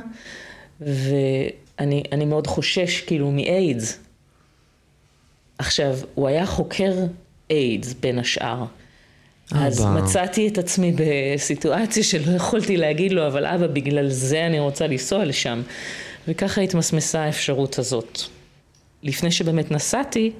[0.81, 3.99] ואני מאוד חושש כאילו מאיידס.
[5.59, 6.93] עכשיו, הוא היה חוקר
[7.49, 8.65] איידס בין השאר.
[9.51, 9.65] אבא.
[9.65, 14.87] אז מצאתי את עצמי בסיטואציה שלא יכולתי להגיד לו, אבל אבא, בגלל זה אני רוצה
[14.87, 15.61] לנסוע לשם.
[16.27, 18.19] וככה התמסמסה האפשרות הזאת.
[19.03, 20.31] לפני שבאמת נסעתי,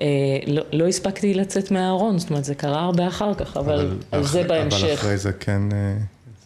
[0.00, 0.06] אה,
[0.46, 4.24] לא, לא הספקתי לצאת מהארון, זאת אומרת, זה קרה הרבה אחר כך, אבל, אבל על
[4.24, 4.84] זה בהמשך.
[4.84, 5.62] אבל אחרי זה כן...
[5.72, 5.96] אה,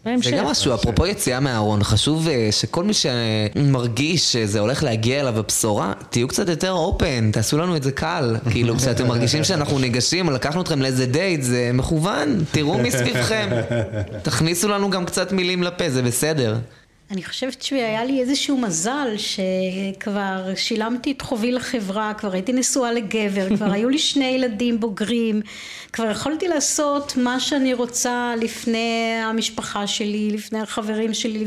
[0.04, 0.30] בהמשך.
[0.30, 5.38] זה גם משהו, אפרופו יציאה מהארון, חשוב אה, שכל מי שמרגיש שזה הולך להגיע אליו
[5.38, 8.36] הבשורה, תהיו קצת יותר אופן, תעשו לנו את זה קל.
[8.52, 13.48] כאילו, כשאתם מרגישים שאנחנו ניגשים, לקחנו אתכם לאיזה דייט, זה מכוון, תראו מסביבכם.
[14.22, 16.58] תכניסו לנו גם קצת מילים לפה, זה בסדר.
[17.10, 23.48] אני חושבת שהיה לי איזשהו מזל שכבר שילמתי את חובי לחברה, כבר הייתי נשואה לגבר,
[23.56, 25.40] כבר היו לי שני ילדים בוגרים,
[25.92, 31.46] כבר יכולתי לעשות מה שאני רוצה לפני המשפחה שלי, לפני החברים שלי,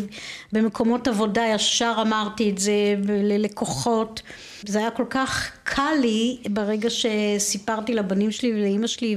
[0.51, 4.21] במקומות עבודה ישר אמרתי את זה ללקוחות.
[4.65, 9.15] זה היה כל כך קל לי ברגע שסיפרתי לבנים שלי ולאימא שלי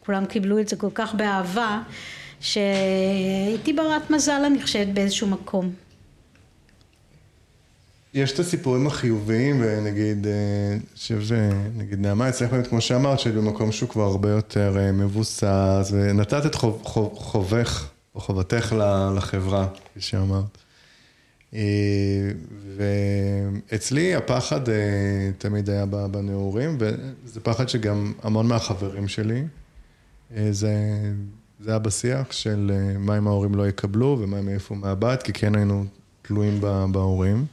[0.00, 1.80] וכולם קיבלו את זה כל כך באהבה.
[2.40, 5.72] שהייתי ברת מזל אני חושבת באיזשהו מקום.
[8.14, 10.34] יש את הסיפורים החיוביים, ונגיד, אני
[10.74, 14.92] אה, חושב שנגיד נעמה אצלך באמת, כמו שאמרת, שהיא במקום שהוא כבר הרבה יותר אה,
[14.92, 18.74] מבוסס, ונתת את חוב, חוב, חובך, או חובתך
[19.16, 20.58] לחברה, כפי שאמרת.
[21.54, 21.60] אה,
[22.76, 24.60] ואצלי הפחד
[25.38, 29.42] תמיד היה בנעורים, וזה פחד שגם המון מהחברים שלי,
[30.50, 30.72] זה
[31.60, 35.32] זה היה בשיח של אה, מה אם ההורים לא יקבלו ומה אם יעיפו מהבית, כי
[35.32, 35.84] כן היינו
[36.22, 36.60] תלויים
[36.92, 37.46] בהורים.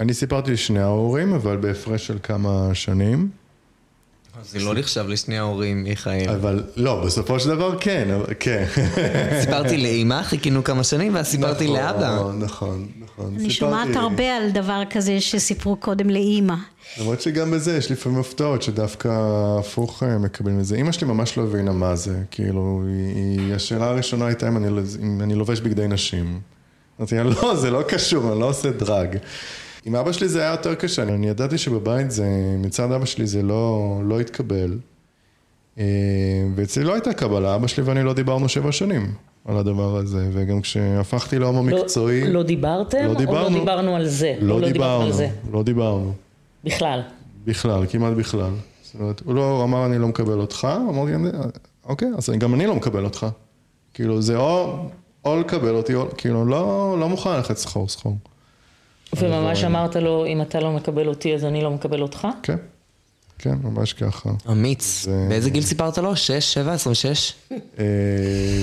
[0.00, 3.30] אני סיפרתי לשני ההורים, אבל בהפרש של כמה שנים.
[4.44, 6.28] זה לא נחשב לשני ההורים, מיכאל.
[6.30, 8.64] אבל לא, בסופו של דבר כן, אבל- כן.
[9.40, 12.14] סיפרתי לאימא, חיכינו כמה שנים, ואז סיפרתי נכון, לאבא.
[12.38, 13.26] נכון, נכון.
[13.28, 16.54] אני סיפרתי- שומעת הרבה על דבר כזה שסיפרו קודם לאימא.
[17.00, 19.08] למרות שגם בזה יש לפעמים הפתעות שדווקא
[19.58, 20.76] הפוך אה, מקבלים את זה.
[20.76, 22.82] אימא שלי ממש לא הבינה מה זה, כאילו,
[23.14, 24.68] היא, השאלה הראשונה הייתה אם אני,
[25.02, 26.40] אם אני לובש בגדי נשים.
[27.00, 29.16] אמרתי לה, לא, זה לא קשור, אני לא עושה דרג.
[29.86, 32.26] עם אבא שלי זה היה יותר קשה, אני, ידעתי שבבית זה,
[32.58, 34.78] מצד אבא שלי זה לא, לא התקבל.
[35.78, 35.84] אה,
[36.54, 40.60] ואצלי לא הייתה קבלה, אבא שלי ואני לא דיברנו שבע שנים על הדבר הזה, וגם
[40.60, 42.98] כשהפכתי להומו מקצועי, לא, לא דיברתם?
[43.04, 43.50] לא או דיברנו.
[43.56, 44.34] לא דיברנו על זה?
[44.42, 45.28] או לא דיברנו על זה?
[45.52, 46.12] לא דיברנו.
[46.64, 47.02] בכלל.
[47.44, 48.50] בכלל, כמעט בכלל.
[48.82, 51.28] זאת אומרת, הוא לא אמר אני לא מקבל אותך, אמרתי, "אני-
[51.84, 53.26] אוקיי, אז גם אני לא מקבל אותך.
[53.94, 54.76] כאילו, זה או,
[55.24, 58.16] או לקבל אותי, או, כאילו, לא, לא מוכן ללכת סחור סחור.
[59.16, 62.28] וממש אמרת לו, אם אתה לא מקבל אותי, אז אני לא מקבל אותך?
[62.42, 62.56] כן,
[63.38, 64.30] כן, ממש ככה.
[64.50, 65.04] אמיץ.
[65.04, 66.16] זה- באיזה גיל סיפרת לו?
[66.16, 67.32] 6, 7, 26?
[67.78, 67.84] אה,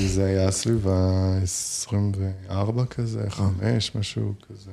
[0.07, 2.53] זה היה סביב ה-24
[2.89, 4.71] כזה, 5, משהו כזה.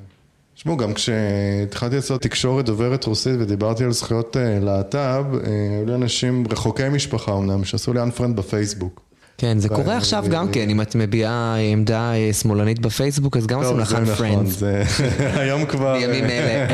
[0.54, 5.94] תשמעו, גם כשהתחלתי לעשות תקשורת דוברת רוסית ודיברתי על זכויות אה, להט"ב, אה, היו לי
[5.94, 9.00] אנשים רחוקי משפחה אמנם, שעשו לי unfriend בפייסבוק.
[9.40, 13.62] כן, זה קורה עכשיו גם כן, אם את מביעה עמדה אה, שמאלנית בפייסבוק, אז גם
[13.62, 14.46] עושים לך נכון, unfriend.
[14.46, 14.82] זה
[15.40, 15.98] היום כבר...
[15.98, 16.66] בימים אלה.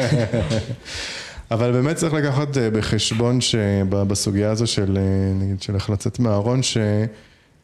[1.51, 5.03] אבל באמת צריך לקחת אה, בחשבון שבסוגיה הזו של, אה,
[5.35, 6.61] נגיד, של איך לצאת מהארון,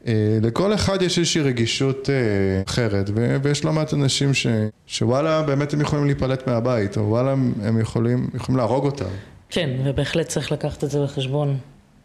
[0.04, 4.46] שלכל אחד יש איזושהי רגישות אה, אחרת, ו- ויש לא מעט אנשים ש,
[4.86, 9.10] שוואלה, באמת הם יכולים להיפלט מהבית, או וואלה, הם יכולים, יכולים להרוג אותם.
[9.50, 11.56] כן, ובהחלט צריך לקחת את זה בחשבון.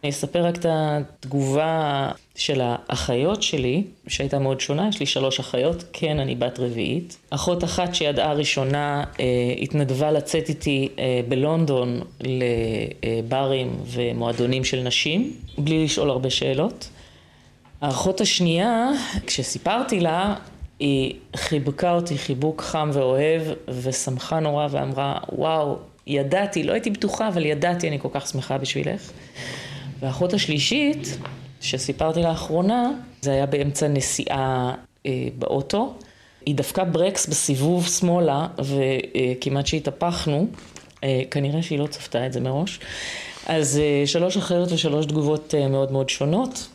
[0.04, 5.84] אני אספר רק את התגובה של האחיות שלי, שהייתה מאוד שונה, יש לי שלוש אחיות,
[5.94, 7.18] כן, אני בת רביעית.
[7.30, 9.26] אחות אחת שידעה ראשונה אה,
[9.62, 16.90] התנדבה לצאת איתי אה, בלונדון לברים ומועדונים של נשים, בלי לשאול הרבה שאלות.
[17.82, 18.90] האחות השנייה,
[19.28, 20.36] כשסיפרתי לה,
[20.80, 23.42] היא חיבקה אותי חיבוק חם ואוהב,
[23.84, 29.12] ושמחה נורא ואמרה, וואו, ידעתי, לא הייתי בטוחה, אבל ידעתי, אני כל כך שמחה בשבילך.
[30.00, 31.18] והאחות השלישית,
[31.62, 34.74] שסיפרתי לאחרונה, זה היה באמצע נסיעה
[35.06, 35.94] אה, באוטו.
[36.46, 40.48] היא דפקה ברקס בסיבוב שמאלה, וכמעט שהתהפכנו.
[41.04, 42.80] אה, כנראה שהיא לא צפתה את זה מראש.
[43.46, 46.68] אז אה, שלוש אחיות ושלוש תגובות אה, מאוד מאוד שונות.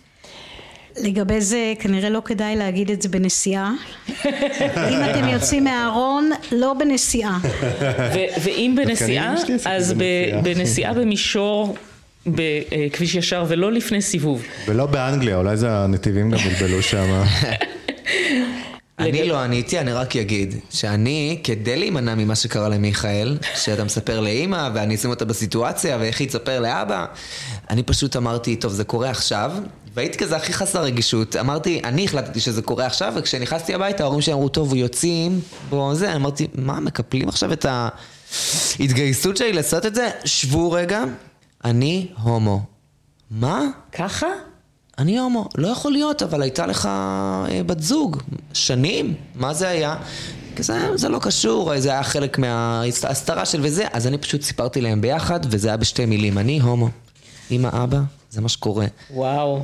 [0.96, 3.72] לגבי זה כנראה לא כדאי להגיד את זה בנסיעה.
[4.90, 7.38] אם אתם יוצאים מהארון, לא בנסיעה.
[8.42, 9.94] ואם בנסיעה, אז.
[10.42, 11.74] בנסיעה במישור
[12.26, 14.42] בכביש ישר ולא לפני סיבוב.
[14.66, 17.22] ולא באנגליה, אולי זה הנתיבים גם בלבלו שם.
[18.98, 24.68] אני לא עניתי, אני רק אגיד שאני, כדי להימנע ממה שקרה למיכאל, שאתה מספר לאימא
[24.74, 27.06] ואני אשים אותה בסיטואציה ואיך היא תספר לאבא,
[27.70, 29.52] אני פשוט אמרתי, טוב, זה קורה עכשיו,
[29.94, 31.36] והייתי כזה הכי חסר רגישות.
[31.36, 36.16] אמרתי, אני החלטתי שזה קורה עכשיו, וכשנכנסתי הביתה, ההורים שלי אמרו, טוב, יוצאים, בוא זה,
[36.16, 37.66] אמרתי, מה, מקפלים עכשיו את
[38.78, 40.10] ההתגייסות שלי לעשות את זה?
[40.24, 41.04] שבו רגע,
[41.64, 42.60] אני הומו.
[43.30, 43.60] מה?
[43.92, 44.26] ככה?
[44.98, 48.16] אני הומו, לא יכול להיות, אבל הייתה לך אה, בת זוג,
[48.52, 49.96] שנים, מה זה היה?
[50.56, 54.80] כי זה, זה לא קשור, זה היה חלק מההסתרה של וזה, אז אני פשוט סיפרתי
[54.80, 56.88] להם ביחד, וזה היה בשתי מילים, אני הומו.
[57.50, 58.86] אמא, אבא, זה מה שקורה.
[59.10, 59.62] וואו.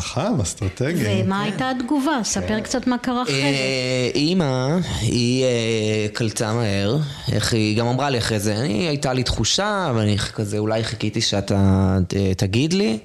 [0.00, 1.22] חכם, אסטרטגי.
[1.24, 2.20] ומה הייתה התגובה?
[2.24, 3.46] ספר קצת מה קרה אחרי זה.
[3.46, 6.98] אה, אימא, היא אה, קלטה מהר,
[7.32, 11.20] איך היא גם אמרה לי אחרי זה, אני, הייתה לי תחושה, ואני כזה, אולי חיכיתי
[11.20, 12.98] שאתה אה, תגיד לי.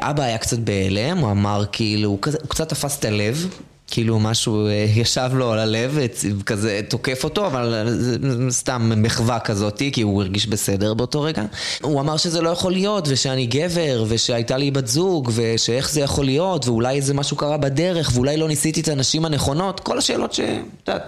[0.00, 3.48] אבא היה קצת בהלם, הוא אמר כאילו, הוא, כזה, הוא קצת תפס את הלב.
[3.86, 5.98] כאילו משהו אה, ישב לו על הלב,
[6.46, 8.16] כזה תוקף אותו, אבל זה
[8.50, 11.42] סתם מחווה כזאתי, כי הוא הרגיש בסדר באותו רגע.
[11.82, 16.24] הוא אמר שזה לא יכול להיות, ושאני גבר, ושהייתה לי בת זוג, ושאיך זה יכול
[16.24, 20.40] להיות, ואולי איזה משהו קרה בדרך, ואולי לא ניסיתי את הנשים הנכונות, כל השאלות ש...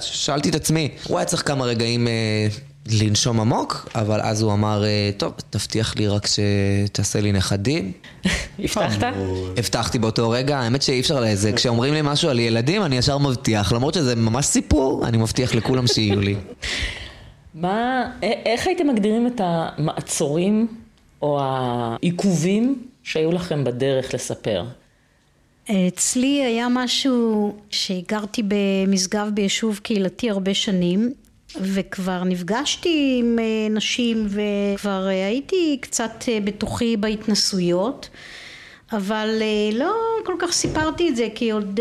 [0.00, 0.88] שאלתי את עצמי.
[1.08, 2.48] הוא היה צריך כמה רגעים אה,
[2.90, 7.92] לנשום עמוק, אבל אז הוא אמר, אה, טוב, תבטיח לי רק שתעשה לי נכדים.
[8.58, 9.06] הבטחת?
[9.56, 13.72] הבטחתי באותו רגע, האמת שאי אפשר לזה, כשאומרים לי משהו על ילדים אני ישר מבטיח,
[13.72, 16.36] למרות שזה ממש סיפור, אני מבטיח לכולם שיהיו לי.
[17.54, 20.66] מה, איך הייתם מגדירים את המעצורים
[21.22, 24.64] או העיכובים שהיו לכם בדרך לספר?
[25.70, 31.12] אצלי היה משהו שגרתי במשגב ביישוב קהילתי הרבה שנים
[31.56, 38.08] וכבר נפגשתי עם אה, נשים וכבר אה, הייתי קצת אה, בתוכי בהתנסויות
[38.92, 41.80] אבל לא כל כך סיפרתי את זה כי עוד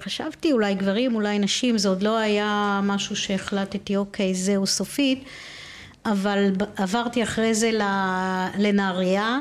[0.00, 5.24] חשבתי אולי גברים אולי נשים זה עוד לא היה משהו שהחלטתי אוקיי זהו סופית.
[6.06, 7.70] אבל עברתי אחרי זה
[8.58, 9.38] לנהריה,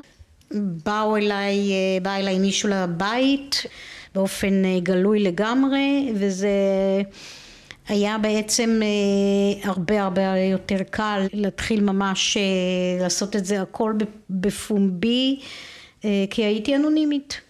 [0.85, 3.63] באו אליי, בא אליי מישהו לבית
[4.15, 6.49] באופן גלוי לגמרי, וזה
[7.87, 8.81] היה בעצם
[9.63, 10.21] הרבה הרבה
[10.51, 12.37] יותר קל להתחיל ממש
[13.01, 13.93] לעשות את זה הכל
[14.29, 15.39] בפומבי,
[16.29, 17.41] כי הייתי אנונימית.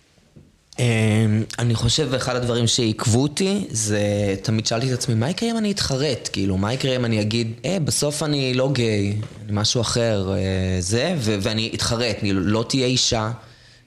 [0.80, 4.00] אמ, אני חושב אחד הדברים שעיכבו אותי זה
[4.42, 6.30] תמיד שאלתי את עצמי מה יקרה אם אני אתחרט?
[6.34, 10.38] כאילו מה יקרה אם אני אגיד אה בסוף אני לא גיי אני משהו אחר אה,
[10.80, 13.32] זה ואני אתחרט כאילו לא תהיה אישה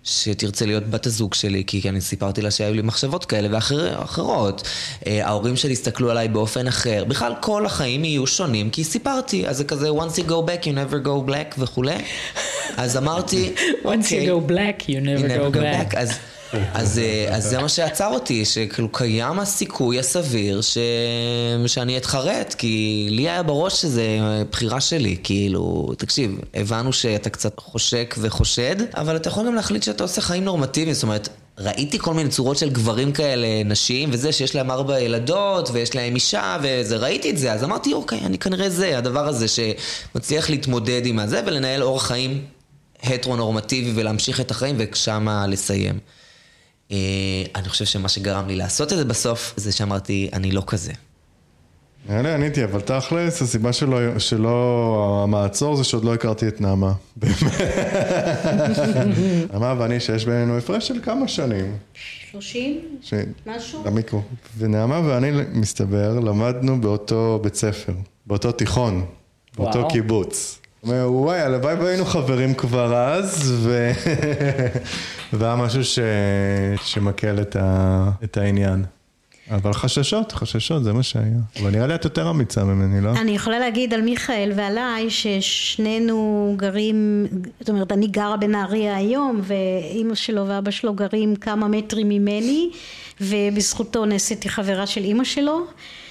[0.04, 4.68] שתרצה להיות בת הזוג שלי כי אני סיפרתי לה שהיו לי מחשבות כאלה ואחרות
[5.06, 7.04] אה, ההורים שלי הסתכלו עליי באופן אחר.
[7.04, 10.68] בכלל כל החיים יהיו שונים כי סיפרתי אז זה כזה once you go back you
[10.68, 11.96] never go black וכולי
[12.76, 13.52] אז אמרתי
[13.82, 15.98] once you אוקיי, go black you never, you never go, go back, back.
[15.98, 16.18] אז
[16.52, 20.78] אז, אה, אז זה מה שעצר אותי, שכאילו קיים הסיכוי הסביר ש...
[21.66, 24.18] שאני אתחרט, כי לי היה בראש שזה
[24.50, 30.02] בחירה שלי, כאילו, תקשיב, הבנו שאתה קצת חושק וחושד, אבל אתה יכול גם להחליט שאתה
[30.02, 31.28] עושה חיים נורמטיביים, זאת אומרת...
[31.62, 36.14] ראיתי כל מיני צורות של גברים כאלה, נשים, וזה שיש להם ארבע ילדות, ויש להם
[36.14, 41.02] אישה, וזה, ראיתי את זה, אז אמרתי, אוקיי, אני כנראה זה, הדבר הזה שמצליח להתמודד
[41.04, 42.44] עם הזה ולנהל אורח חיים
[43.02, 45.98] הטרו-נורמטיבי ולהמשיך את החיים ושמה לסיים.
[46.90, 46.96] אה,
[47.56, 50.92] אני חושב שמה שגרם לי לעשות את זה בסוף, זה שאמרתי, אני לא כזה.
[52.08, 56.92] נראה לי עניתי, אבל תכלס, הסיבה שלא, שלא המעצור זה שעוד לא הכרתי את נעמה.
[59.52, 61.76] נעמה ואני, שיש בינינו הפרש של כמה שנים.
[62.30, 62.80] שלושים?
[63.02, 63.14] ש...
[63.46, 63.82] משהו?
[63.86, 64.22] למיקרו.
[64.58, 67.92] ונעמה ואני, מסתבר, למדנו באותו בית ספר,
[68.26, 69.06] באותו תיכון,
[69.56, 69.90] באותו וואו.
[69.90, 70.59] קיבוץ.
[70.82, 73.90] אומר, וואי, הלוואי והיינו חברים כבר אז, ו...
[75.32, 75.98] והיה משהו ש...
[76.84, 78.10] שמקל את, ה...
[78.24, 78.84] את העניין.
[79.50, 81.38] אבל חששות, חששות, זה מה שהיה.
[81.60, 83.10] אבל נראה לי את יותר אמיצה ממני, לא?
[83.10, 87.26] אני יכולה להגיד על מיכאל ועליי ששנינו גרים,
[87.60, 92.70] זאת אומרת, אני גרה בנהריה היום, ואימא שלו ואבא שלו גרים כמה מטרים ממני,
[93.20, 95.60] ובזכותו נעשיתי חברה של אימא שלו,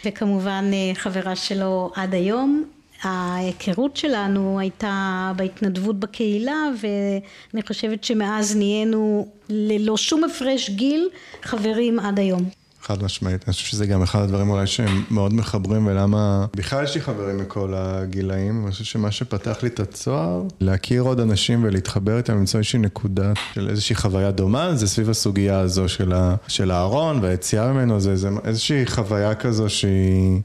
[0.05, 2.63] וכמובן אה, חברה שלו עד היום.
[3.03, 11.09] ההיכרות שלנו הייתה בהתנדבות בקהילה ואני חושבת שמאז נהיינו ללא שום הפרש גיל
[11.43, 12.49] חברים עד היום.
[12.81, 16.95] חד משמעית, אני חושב שזה גם אחד הדברים אולי שהם מאוד מחברים ולמה בכלל יש
[16.95, 22.17] לי חברים מכל הגילאים, אני חושב שמה שפתח לי את הצוהר, להכיר עוד אנשים ולהתחבר
[22.17, 26.71] איתם, למצוא איזושהי נקודה של איזושהי חוויה דומה, זה סביב הסוגיה הזו של, ה, של
[26.71, 30.41] הארון והיציאה ממנו, זה, זה איזושהי חוויה כזו שהיא...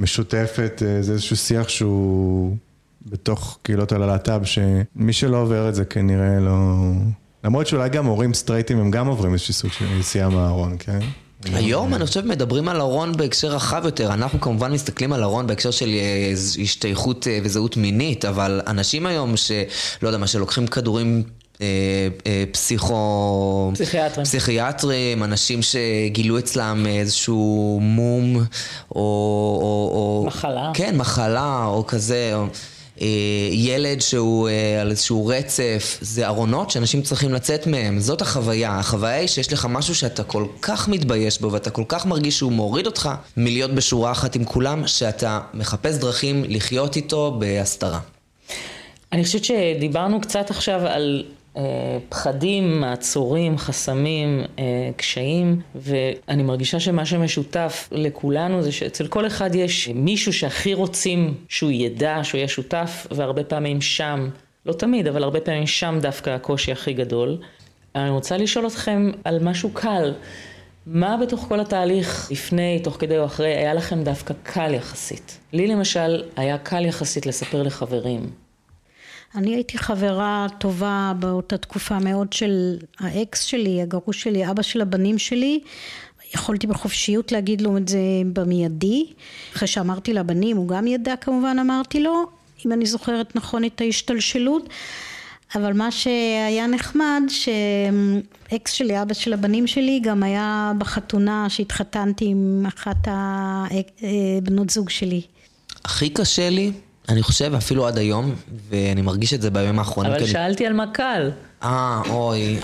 [0.00, 2.56] משותפת, אה, זה איזשהו שיח שהוא
[3.06, 6.74] בתוך קהילות על הלהט"ב, שמי שלא עובר את זה כנראה לא...
[7.44, 10.98] למרות שאולי גם הורים סטרייטים הם גם עוברים איזשהו סוג של יציאה מהארון, כן?
[11.44, 15.70] היום אני חושב מדברים על ארון בהקשר רחב יותר, אנחנו כמובן מסתכלים על ארון בהקשר
[15.70, 16.32] של אה,
[16.62, 19.58] השתייכות אה, וזהות מינית, אבל אנשים היום שלא
[20.02, 21.22] יודע מה, שלוקחים כדורים
[22.52, 23.70] פסיכו...
[23.74, 24.24] פסיכיאטרים.
[24.24, 28.44] פסיכיאטרים, אנשים שגילו אצלם איזשהו מום, או...
[28.94, 30.70] או, או מחלה.
[30.74, 32.32] כן, מחלה, או כזה.
[32.34, 32.46] או,
[33.00, 34.48] אה, ילד שהוא
[34.80, 38.78] על איזשהו רצף, זה ארונות שאנשים צריכים לצאת מהם, זאת החוויה.
[38.78, 42.52] החוויה היא שיש לך משהו שאתה כל כך מתבייש בו ואתה כל כך מרגיש שהוא
[42.52, 48.00] מוריד אותך מלהיות בשורה אחת עם כולם, שאתה מחפש דרכים לחיות איתו בהסתרה.
[49.12, 51.39] אני חושבת שדיברנו קצת עכשיו על אה,
[52.08, 54.64] פחדים, מעצורים, חסמים, אה,
[54.96, 61.70] קשיים, ואני מרגישה שמה שמשותף לכולנו זה שאצל כל אחד יש מישהו שהכי רוצים שהוא
[61.70, 64.28] ידע, שהוא יהיה שותף, והרבה פעמים שם,
[64.66, 67.38] לא תמיד, אבל הרבה פעמים שם דווקא הקושי הכי גדול.
[67.94, 70.12] אני רוצה לשאול אתכם על משהו קל.
[70.86, 75.38] מה בתוך כל התהליך, לפני, תוך כדי או אחרי, היה לכם דווקא קל יחסית?
[75.52, 78.30] לי למשל, היה קל יחסית לספר לחברים.
[79.34, 85.18] אני הייתי חברה טובה באותה תקופה מאוד של האקס שלי, הגרוש שלי, אבא של הבנים
[85.18, 85.60] שלי.
[86.34, 87.98] יכולתי בחופשיות להגיד לו את זה
[88.32, 89.06] במיידי.
[89.56, 92.26] אחרי שאמרתי לבנים, הוא גם ידע כמובן, אמרתי לו,
[92.66, 94.68] אם אני זוכרת נכון את ההשתלשלות.
[95.54, 102.64] אבל מה שהיה נחמד, שאקס שלי, אבא של הבנים שלי, גם היה בחתונה שהתחתנתי עם
[102.68, 105.22] אחת הבנות אה, זוג שלי.
[105.84, 106.72] הכי קשה לי
[107.08, 108.34] אני חושב אפילו עד היום,
[108.68, 110.12] ואני מרגיש את זה בימים האחרונים.
[110.12, 111.30] אבל שאלתי על מה קל.
[111.62, 112.58] אה, אוי,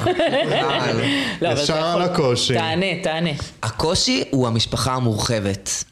[1.43, 2.55] לא, ישר על הקושי.
[2.55, 3.31] תענה, תענה.
[3.63, 5.85] הקושי הוא המשפחה המורחבת.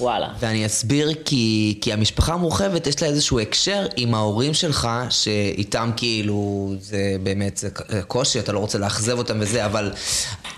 [0.00, 0.28] וואלה.
[0.40, 6.72] ואני אסביר כי, כי המשפחה המורחבת יש לה איזשהו הקשר עם ההורים שלך, שאיתם כאילו
[6.80, 7.68] זה באמת זה
[8.08, 9.92] קושי, אתה לא רוצה לאכזב אותם וזה, אבל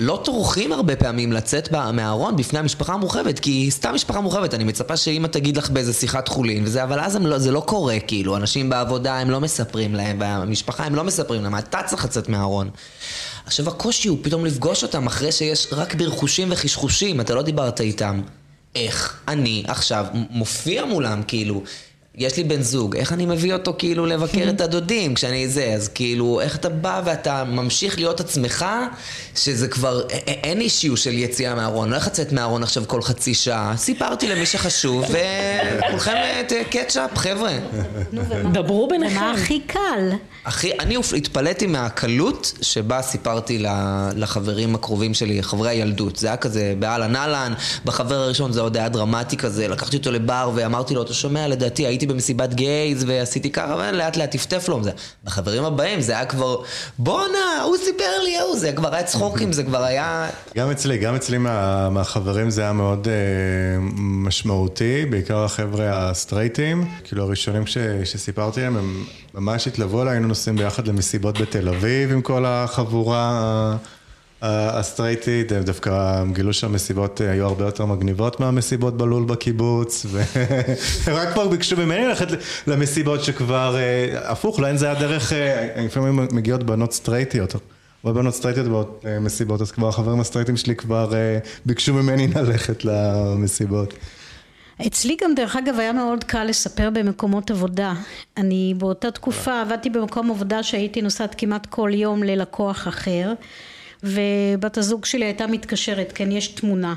[0.00, 4.96] לא טורחים הרבה פעמים לצאת מהארון בפני המשפחה המורחבת, כי סתם משפחה מורחבת, אני מצפה
[4.96, 8.70] שאמא תגיד לך באיזה שיחת חולין וזה, אבל אז לא, זה לא קורה, כאילו, אנשים
[8.70, 12.70] בעבודה הם לא מספרים להם, והמשפחה הם לא מספרים להם, אתה צריך לצאת מהארון.
[13.46, 18.20] עכשיו הקושי הוא פתאום לפגוש אותם אחרי שיש רק ברכושים וחשחושים, אתה לא דיברת איתם.
[18.74, 21.62] איך אני עכשיו מופיע מולם, כאילו,
[22.20, 25.88] יש לי בן זוג, איך אני מביא אותו כאילו לבקר את הדודים כשאני זה, אז
[25.88, 28.66] כאילו, איך אתה בא ואתה ממשיך להיות עצמך,
[29.36, 33.74] שזה כבר, אין אישיו של יציאה מהארון, לא איך לצאת מהארון עכשיו כל חצי שעה,
[33.76, 36.14] סיפרתי למי שחשוב, וכולכם
[36.70, 37.58] קטשאפ, חבר'ה.
[38.52, 39.16] דברו ביניכם.
[39.16, 40.10] ומה הכי קל?
[40.44, 43.64] הכי, אני התפלאתי מהקלות שבה סיפרתי
[44.16, 46.16] לחברים הקרובים שלי, חברי הילדות.
[46.16, 47.52] זה היה כזה באהלן אהלן,
[47.84, 51.86] בחבר הראשון זה עוד היה דרמטי כזה, לקחתי אותו לבר ואמרתי לו, אתה שומע, לדעתי
[51.86, 54.80] הייתי במסיבת גייז ועשיתי ככה, ולאט לאט טפטף לו.
[54.82, 54.90] זה.
[55.24, 56.56] בחברים הבאים זה היה כבר,
[56.98, 60.28] בואנה, הוא סיפר לי, ההוא, זה כבר היה צחוקים, זה כבר היה...
[60.56, 63.14] גם אצלי, גם אצלי מה, מהחברים זה היה מאוד אה,
[63.98, 69.04] משמעותי, בעיקר החבר'ה הסטרייטים, כאילו הראשונים ש, שסיפרתי להם, הם
[69.34, 73.76] ממש התלוו אליי, היינו נוסעים ביחד למסיבות בתל אביב עם כל החבורה
[74.42, 81.48] הסטרייטית, הם דווקא גילו שהמסיבות היו הרבה יותר מגניבות מהמסיבות בלול בקיבוץ, והם רק כבר
[81.48, 82.26] ביקשו ממני ללכת
[82.66, 87.54] למסיבות שכבר, אה, הפוך, להן זה היה דרך, אה, לפעמים מגיעות בנות סטרייטיות.
[88.04, 93.94] הרבה בנות סטרייטיות במסיבות, אז כבר החברים הסטרייטים שלי כבר אה, ביקשו ממני ללכת למסיבות.
[94.86, 97.94] אצלי גם דרך אגב היה מאוד קל לספר במקומות עבודה.
[98.36, 103.32] אני באותה תקופה עבדתי במקום עבודה שהייתי נוסעת כמעט כל יום ללקוח אחר
[104.02, 106.94] ובת הזוג שלי הייתה מתקשרת, כן יש תמונה.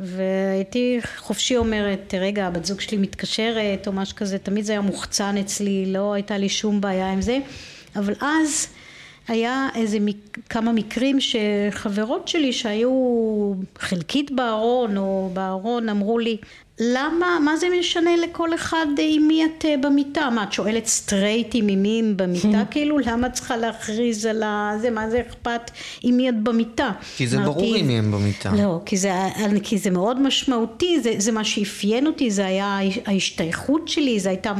[0.00, 5.36] והייתי חופשי אומרת רגע הבת זוג שלי מתקשרת או משהו כזה תמיד זה היה מוחצן
[5.36, 7.38] אצלי לא הייתה לי שום בעיה עם זה.
[7.96, 8.68] אבל אז
[9.28, 10.38] היה איזה מק...
[10.48, 12.90] כמה מקרים שחברות שלי שהיו
[13.78, 16.36] חלקית בארון או בארון אמרו לי
[16.80, 20.30] למה, מה זה משנה לכל אחד עם מי את אה, במיטה?
[20.30, 22.62] מה, את שואלת סטרייטים עם מי במיטה?
[22.70, 24.42] כאילו, למה את צריכה להכריז על
[24.80, 24.90] זה?
[24.90, 25.70] מה זה אכפת
[26.02, 26.90] עם מי את במיטה?
[27.16, 28.52] כי זה ברור עם מי הם במיטה.
[28.52, 29.12] לא, כי זה,
[29.62, 34.52] כי זה מאוד משמעותי, זה, זה מה שאפיין אותי, זה היה ההשתייכות שלי, זה הייתה,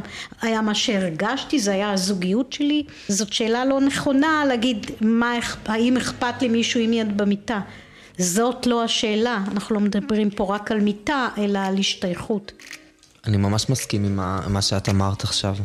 [0.42, 2.82] היה מה שהרגשתי, זה היה הזוגיות שלי.
[3.08, 7.60] זאת שאלה לא נכונה להגיד מה, האם אכפת למישהו עם מי את במיטה.
[8.18, 12.52] זאת לא השאלה, אנחנו לא מדברים פה רק על מיטה, אלא על השתייכות.
[13.26, 14.16] אני ממש מסכים עם
[14.52, 15.56] מה שאת אמרת עכשיו.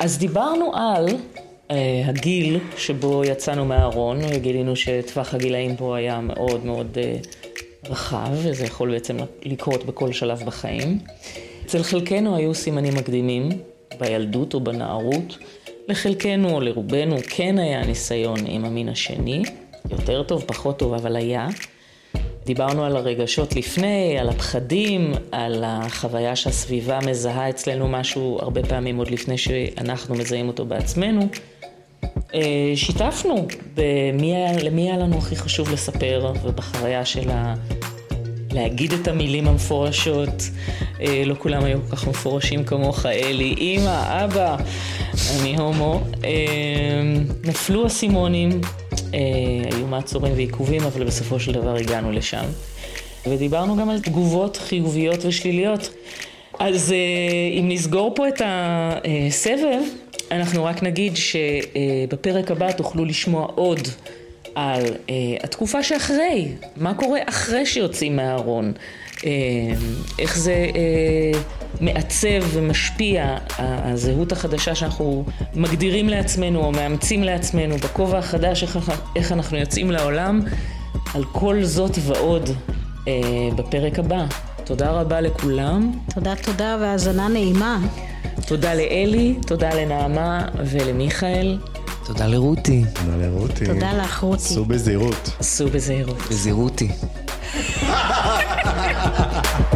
[0.00, 1.72] אז דיברנו על uh,
[2.04, 8.90] הגיל שבו יצאנו מהארון, וגילינו שטווח הגילאים פה היה מאוד מאוד uh, רחב, וזה יכול
[8.90, 10.98] בעצם לקרות בכל שלב בחיים.
[11.66, 13.48] אצל חלקנו היו סימנים מקדימים,
[13.98, 15.38] בילדות או בנערות.
[15.88, 19.42] לחלקנו או לרובנו כן היה ניסיון עם המין השני.
[19.90, 21.48] יותר טוב, פחות טוב, אבל היה.
[22.44, 29.10] דיברנו על הרגשות לפני, על הפחדים, על החוויה שהסביבה מזהה אצלנו משהו הרבה פעמים עוד
[29.10, 31.28] לפני שאנחנו מזהים אותו בעצמנו.
[32.34, 37.54] אה, שיתפנו במי, למי היה לנו הכי חשוב לספר ובחוויה של ה...
[38.52, 40.42] להגיד את המילים המפורשות.
[41.00, 43.54] אה, לא כולם היו כל כך מפורשים כמוך, אלי.
[43.58, 44.56] אמא, אבא,
[45.40, 46.00] אני הומו.
[46.24, 46.30] אה,
[47.44, 48.60] נפלו אסימונים,
[49.72, 52.44] היו מעצורים ועיכובים, אבל בסופו של דבר הגענו לשם.
[53.26, 55.90] ודיברנו גם על תגובות חיוביות ושליליות.
[56.58, 56.94] אז
[57.58, 59.82] אם נסגור פה את הסבב,
[60.30, 63.80] אנחנו רק נגיד שבפרק הבא תוכלו לשמוע עוד
[64.54, 64.84] על
[65.42, 68.72] התקופה שאחרי, מה קורה אחרי שיוצאים מהארון,
[70.18, 71.36] איך זה uh,
[71.80, 78.78] מעצב ומשפיע הזהות החדשה שאנחנו מגדירים לעצמנו או מאמצים לעצמנו בכובע החדש, איך,
[79.16, 80.40] איך אנחנו יוצאים לעולם,
[81.14, 83.08] על כל זאת ועוד uh,
[83.56, 84.24] בפרק הבא.
[84.64, 85.92] תודה רבה לכולם.
[86.14, 87.78] תודה, תודה והאזנה נעימה.
[88.46, 91.58] תודה לאלי, תודה לנעמה ולמיכאל.
[92.04, 92.84] תודה לרותי.
[92.94, 93.66] תודה לרותי.
[93.66, 94.42] תודה לך, רותי.
[94.42, 95.30] סעו בזהירות.
[95.40, 96.18] סעו בזהירות.
[96.30, 96.88] בזהירותי.
[99.32, 99.71] ha ha ha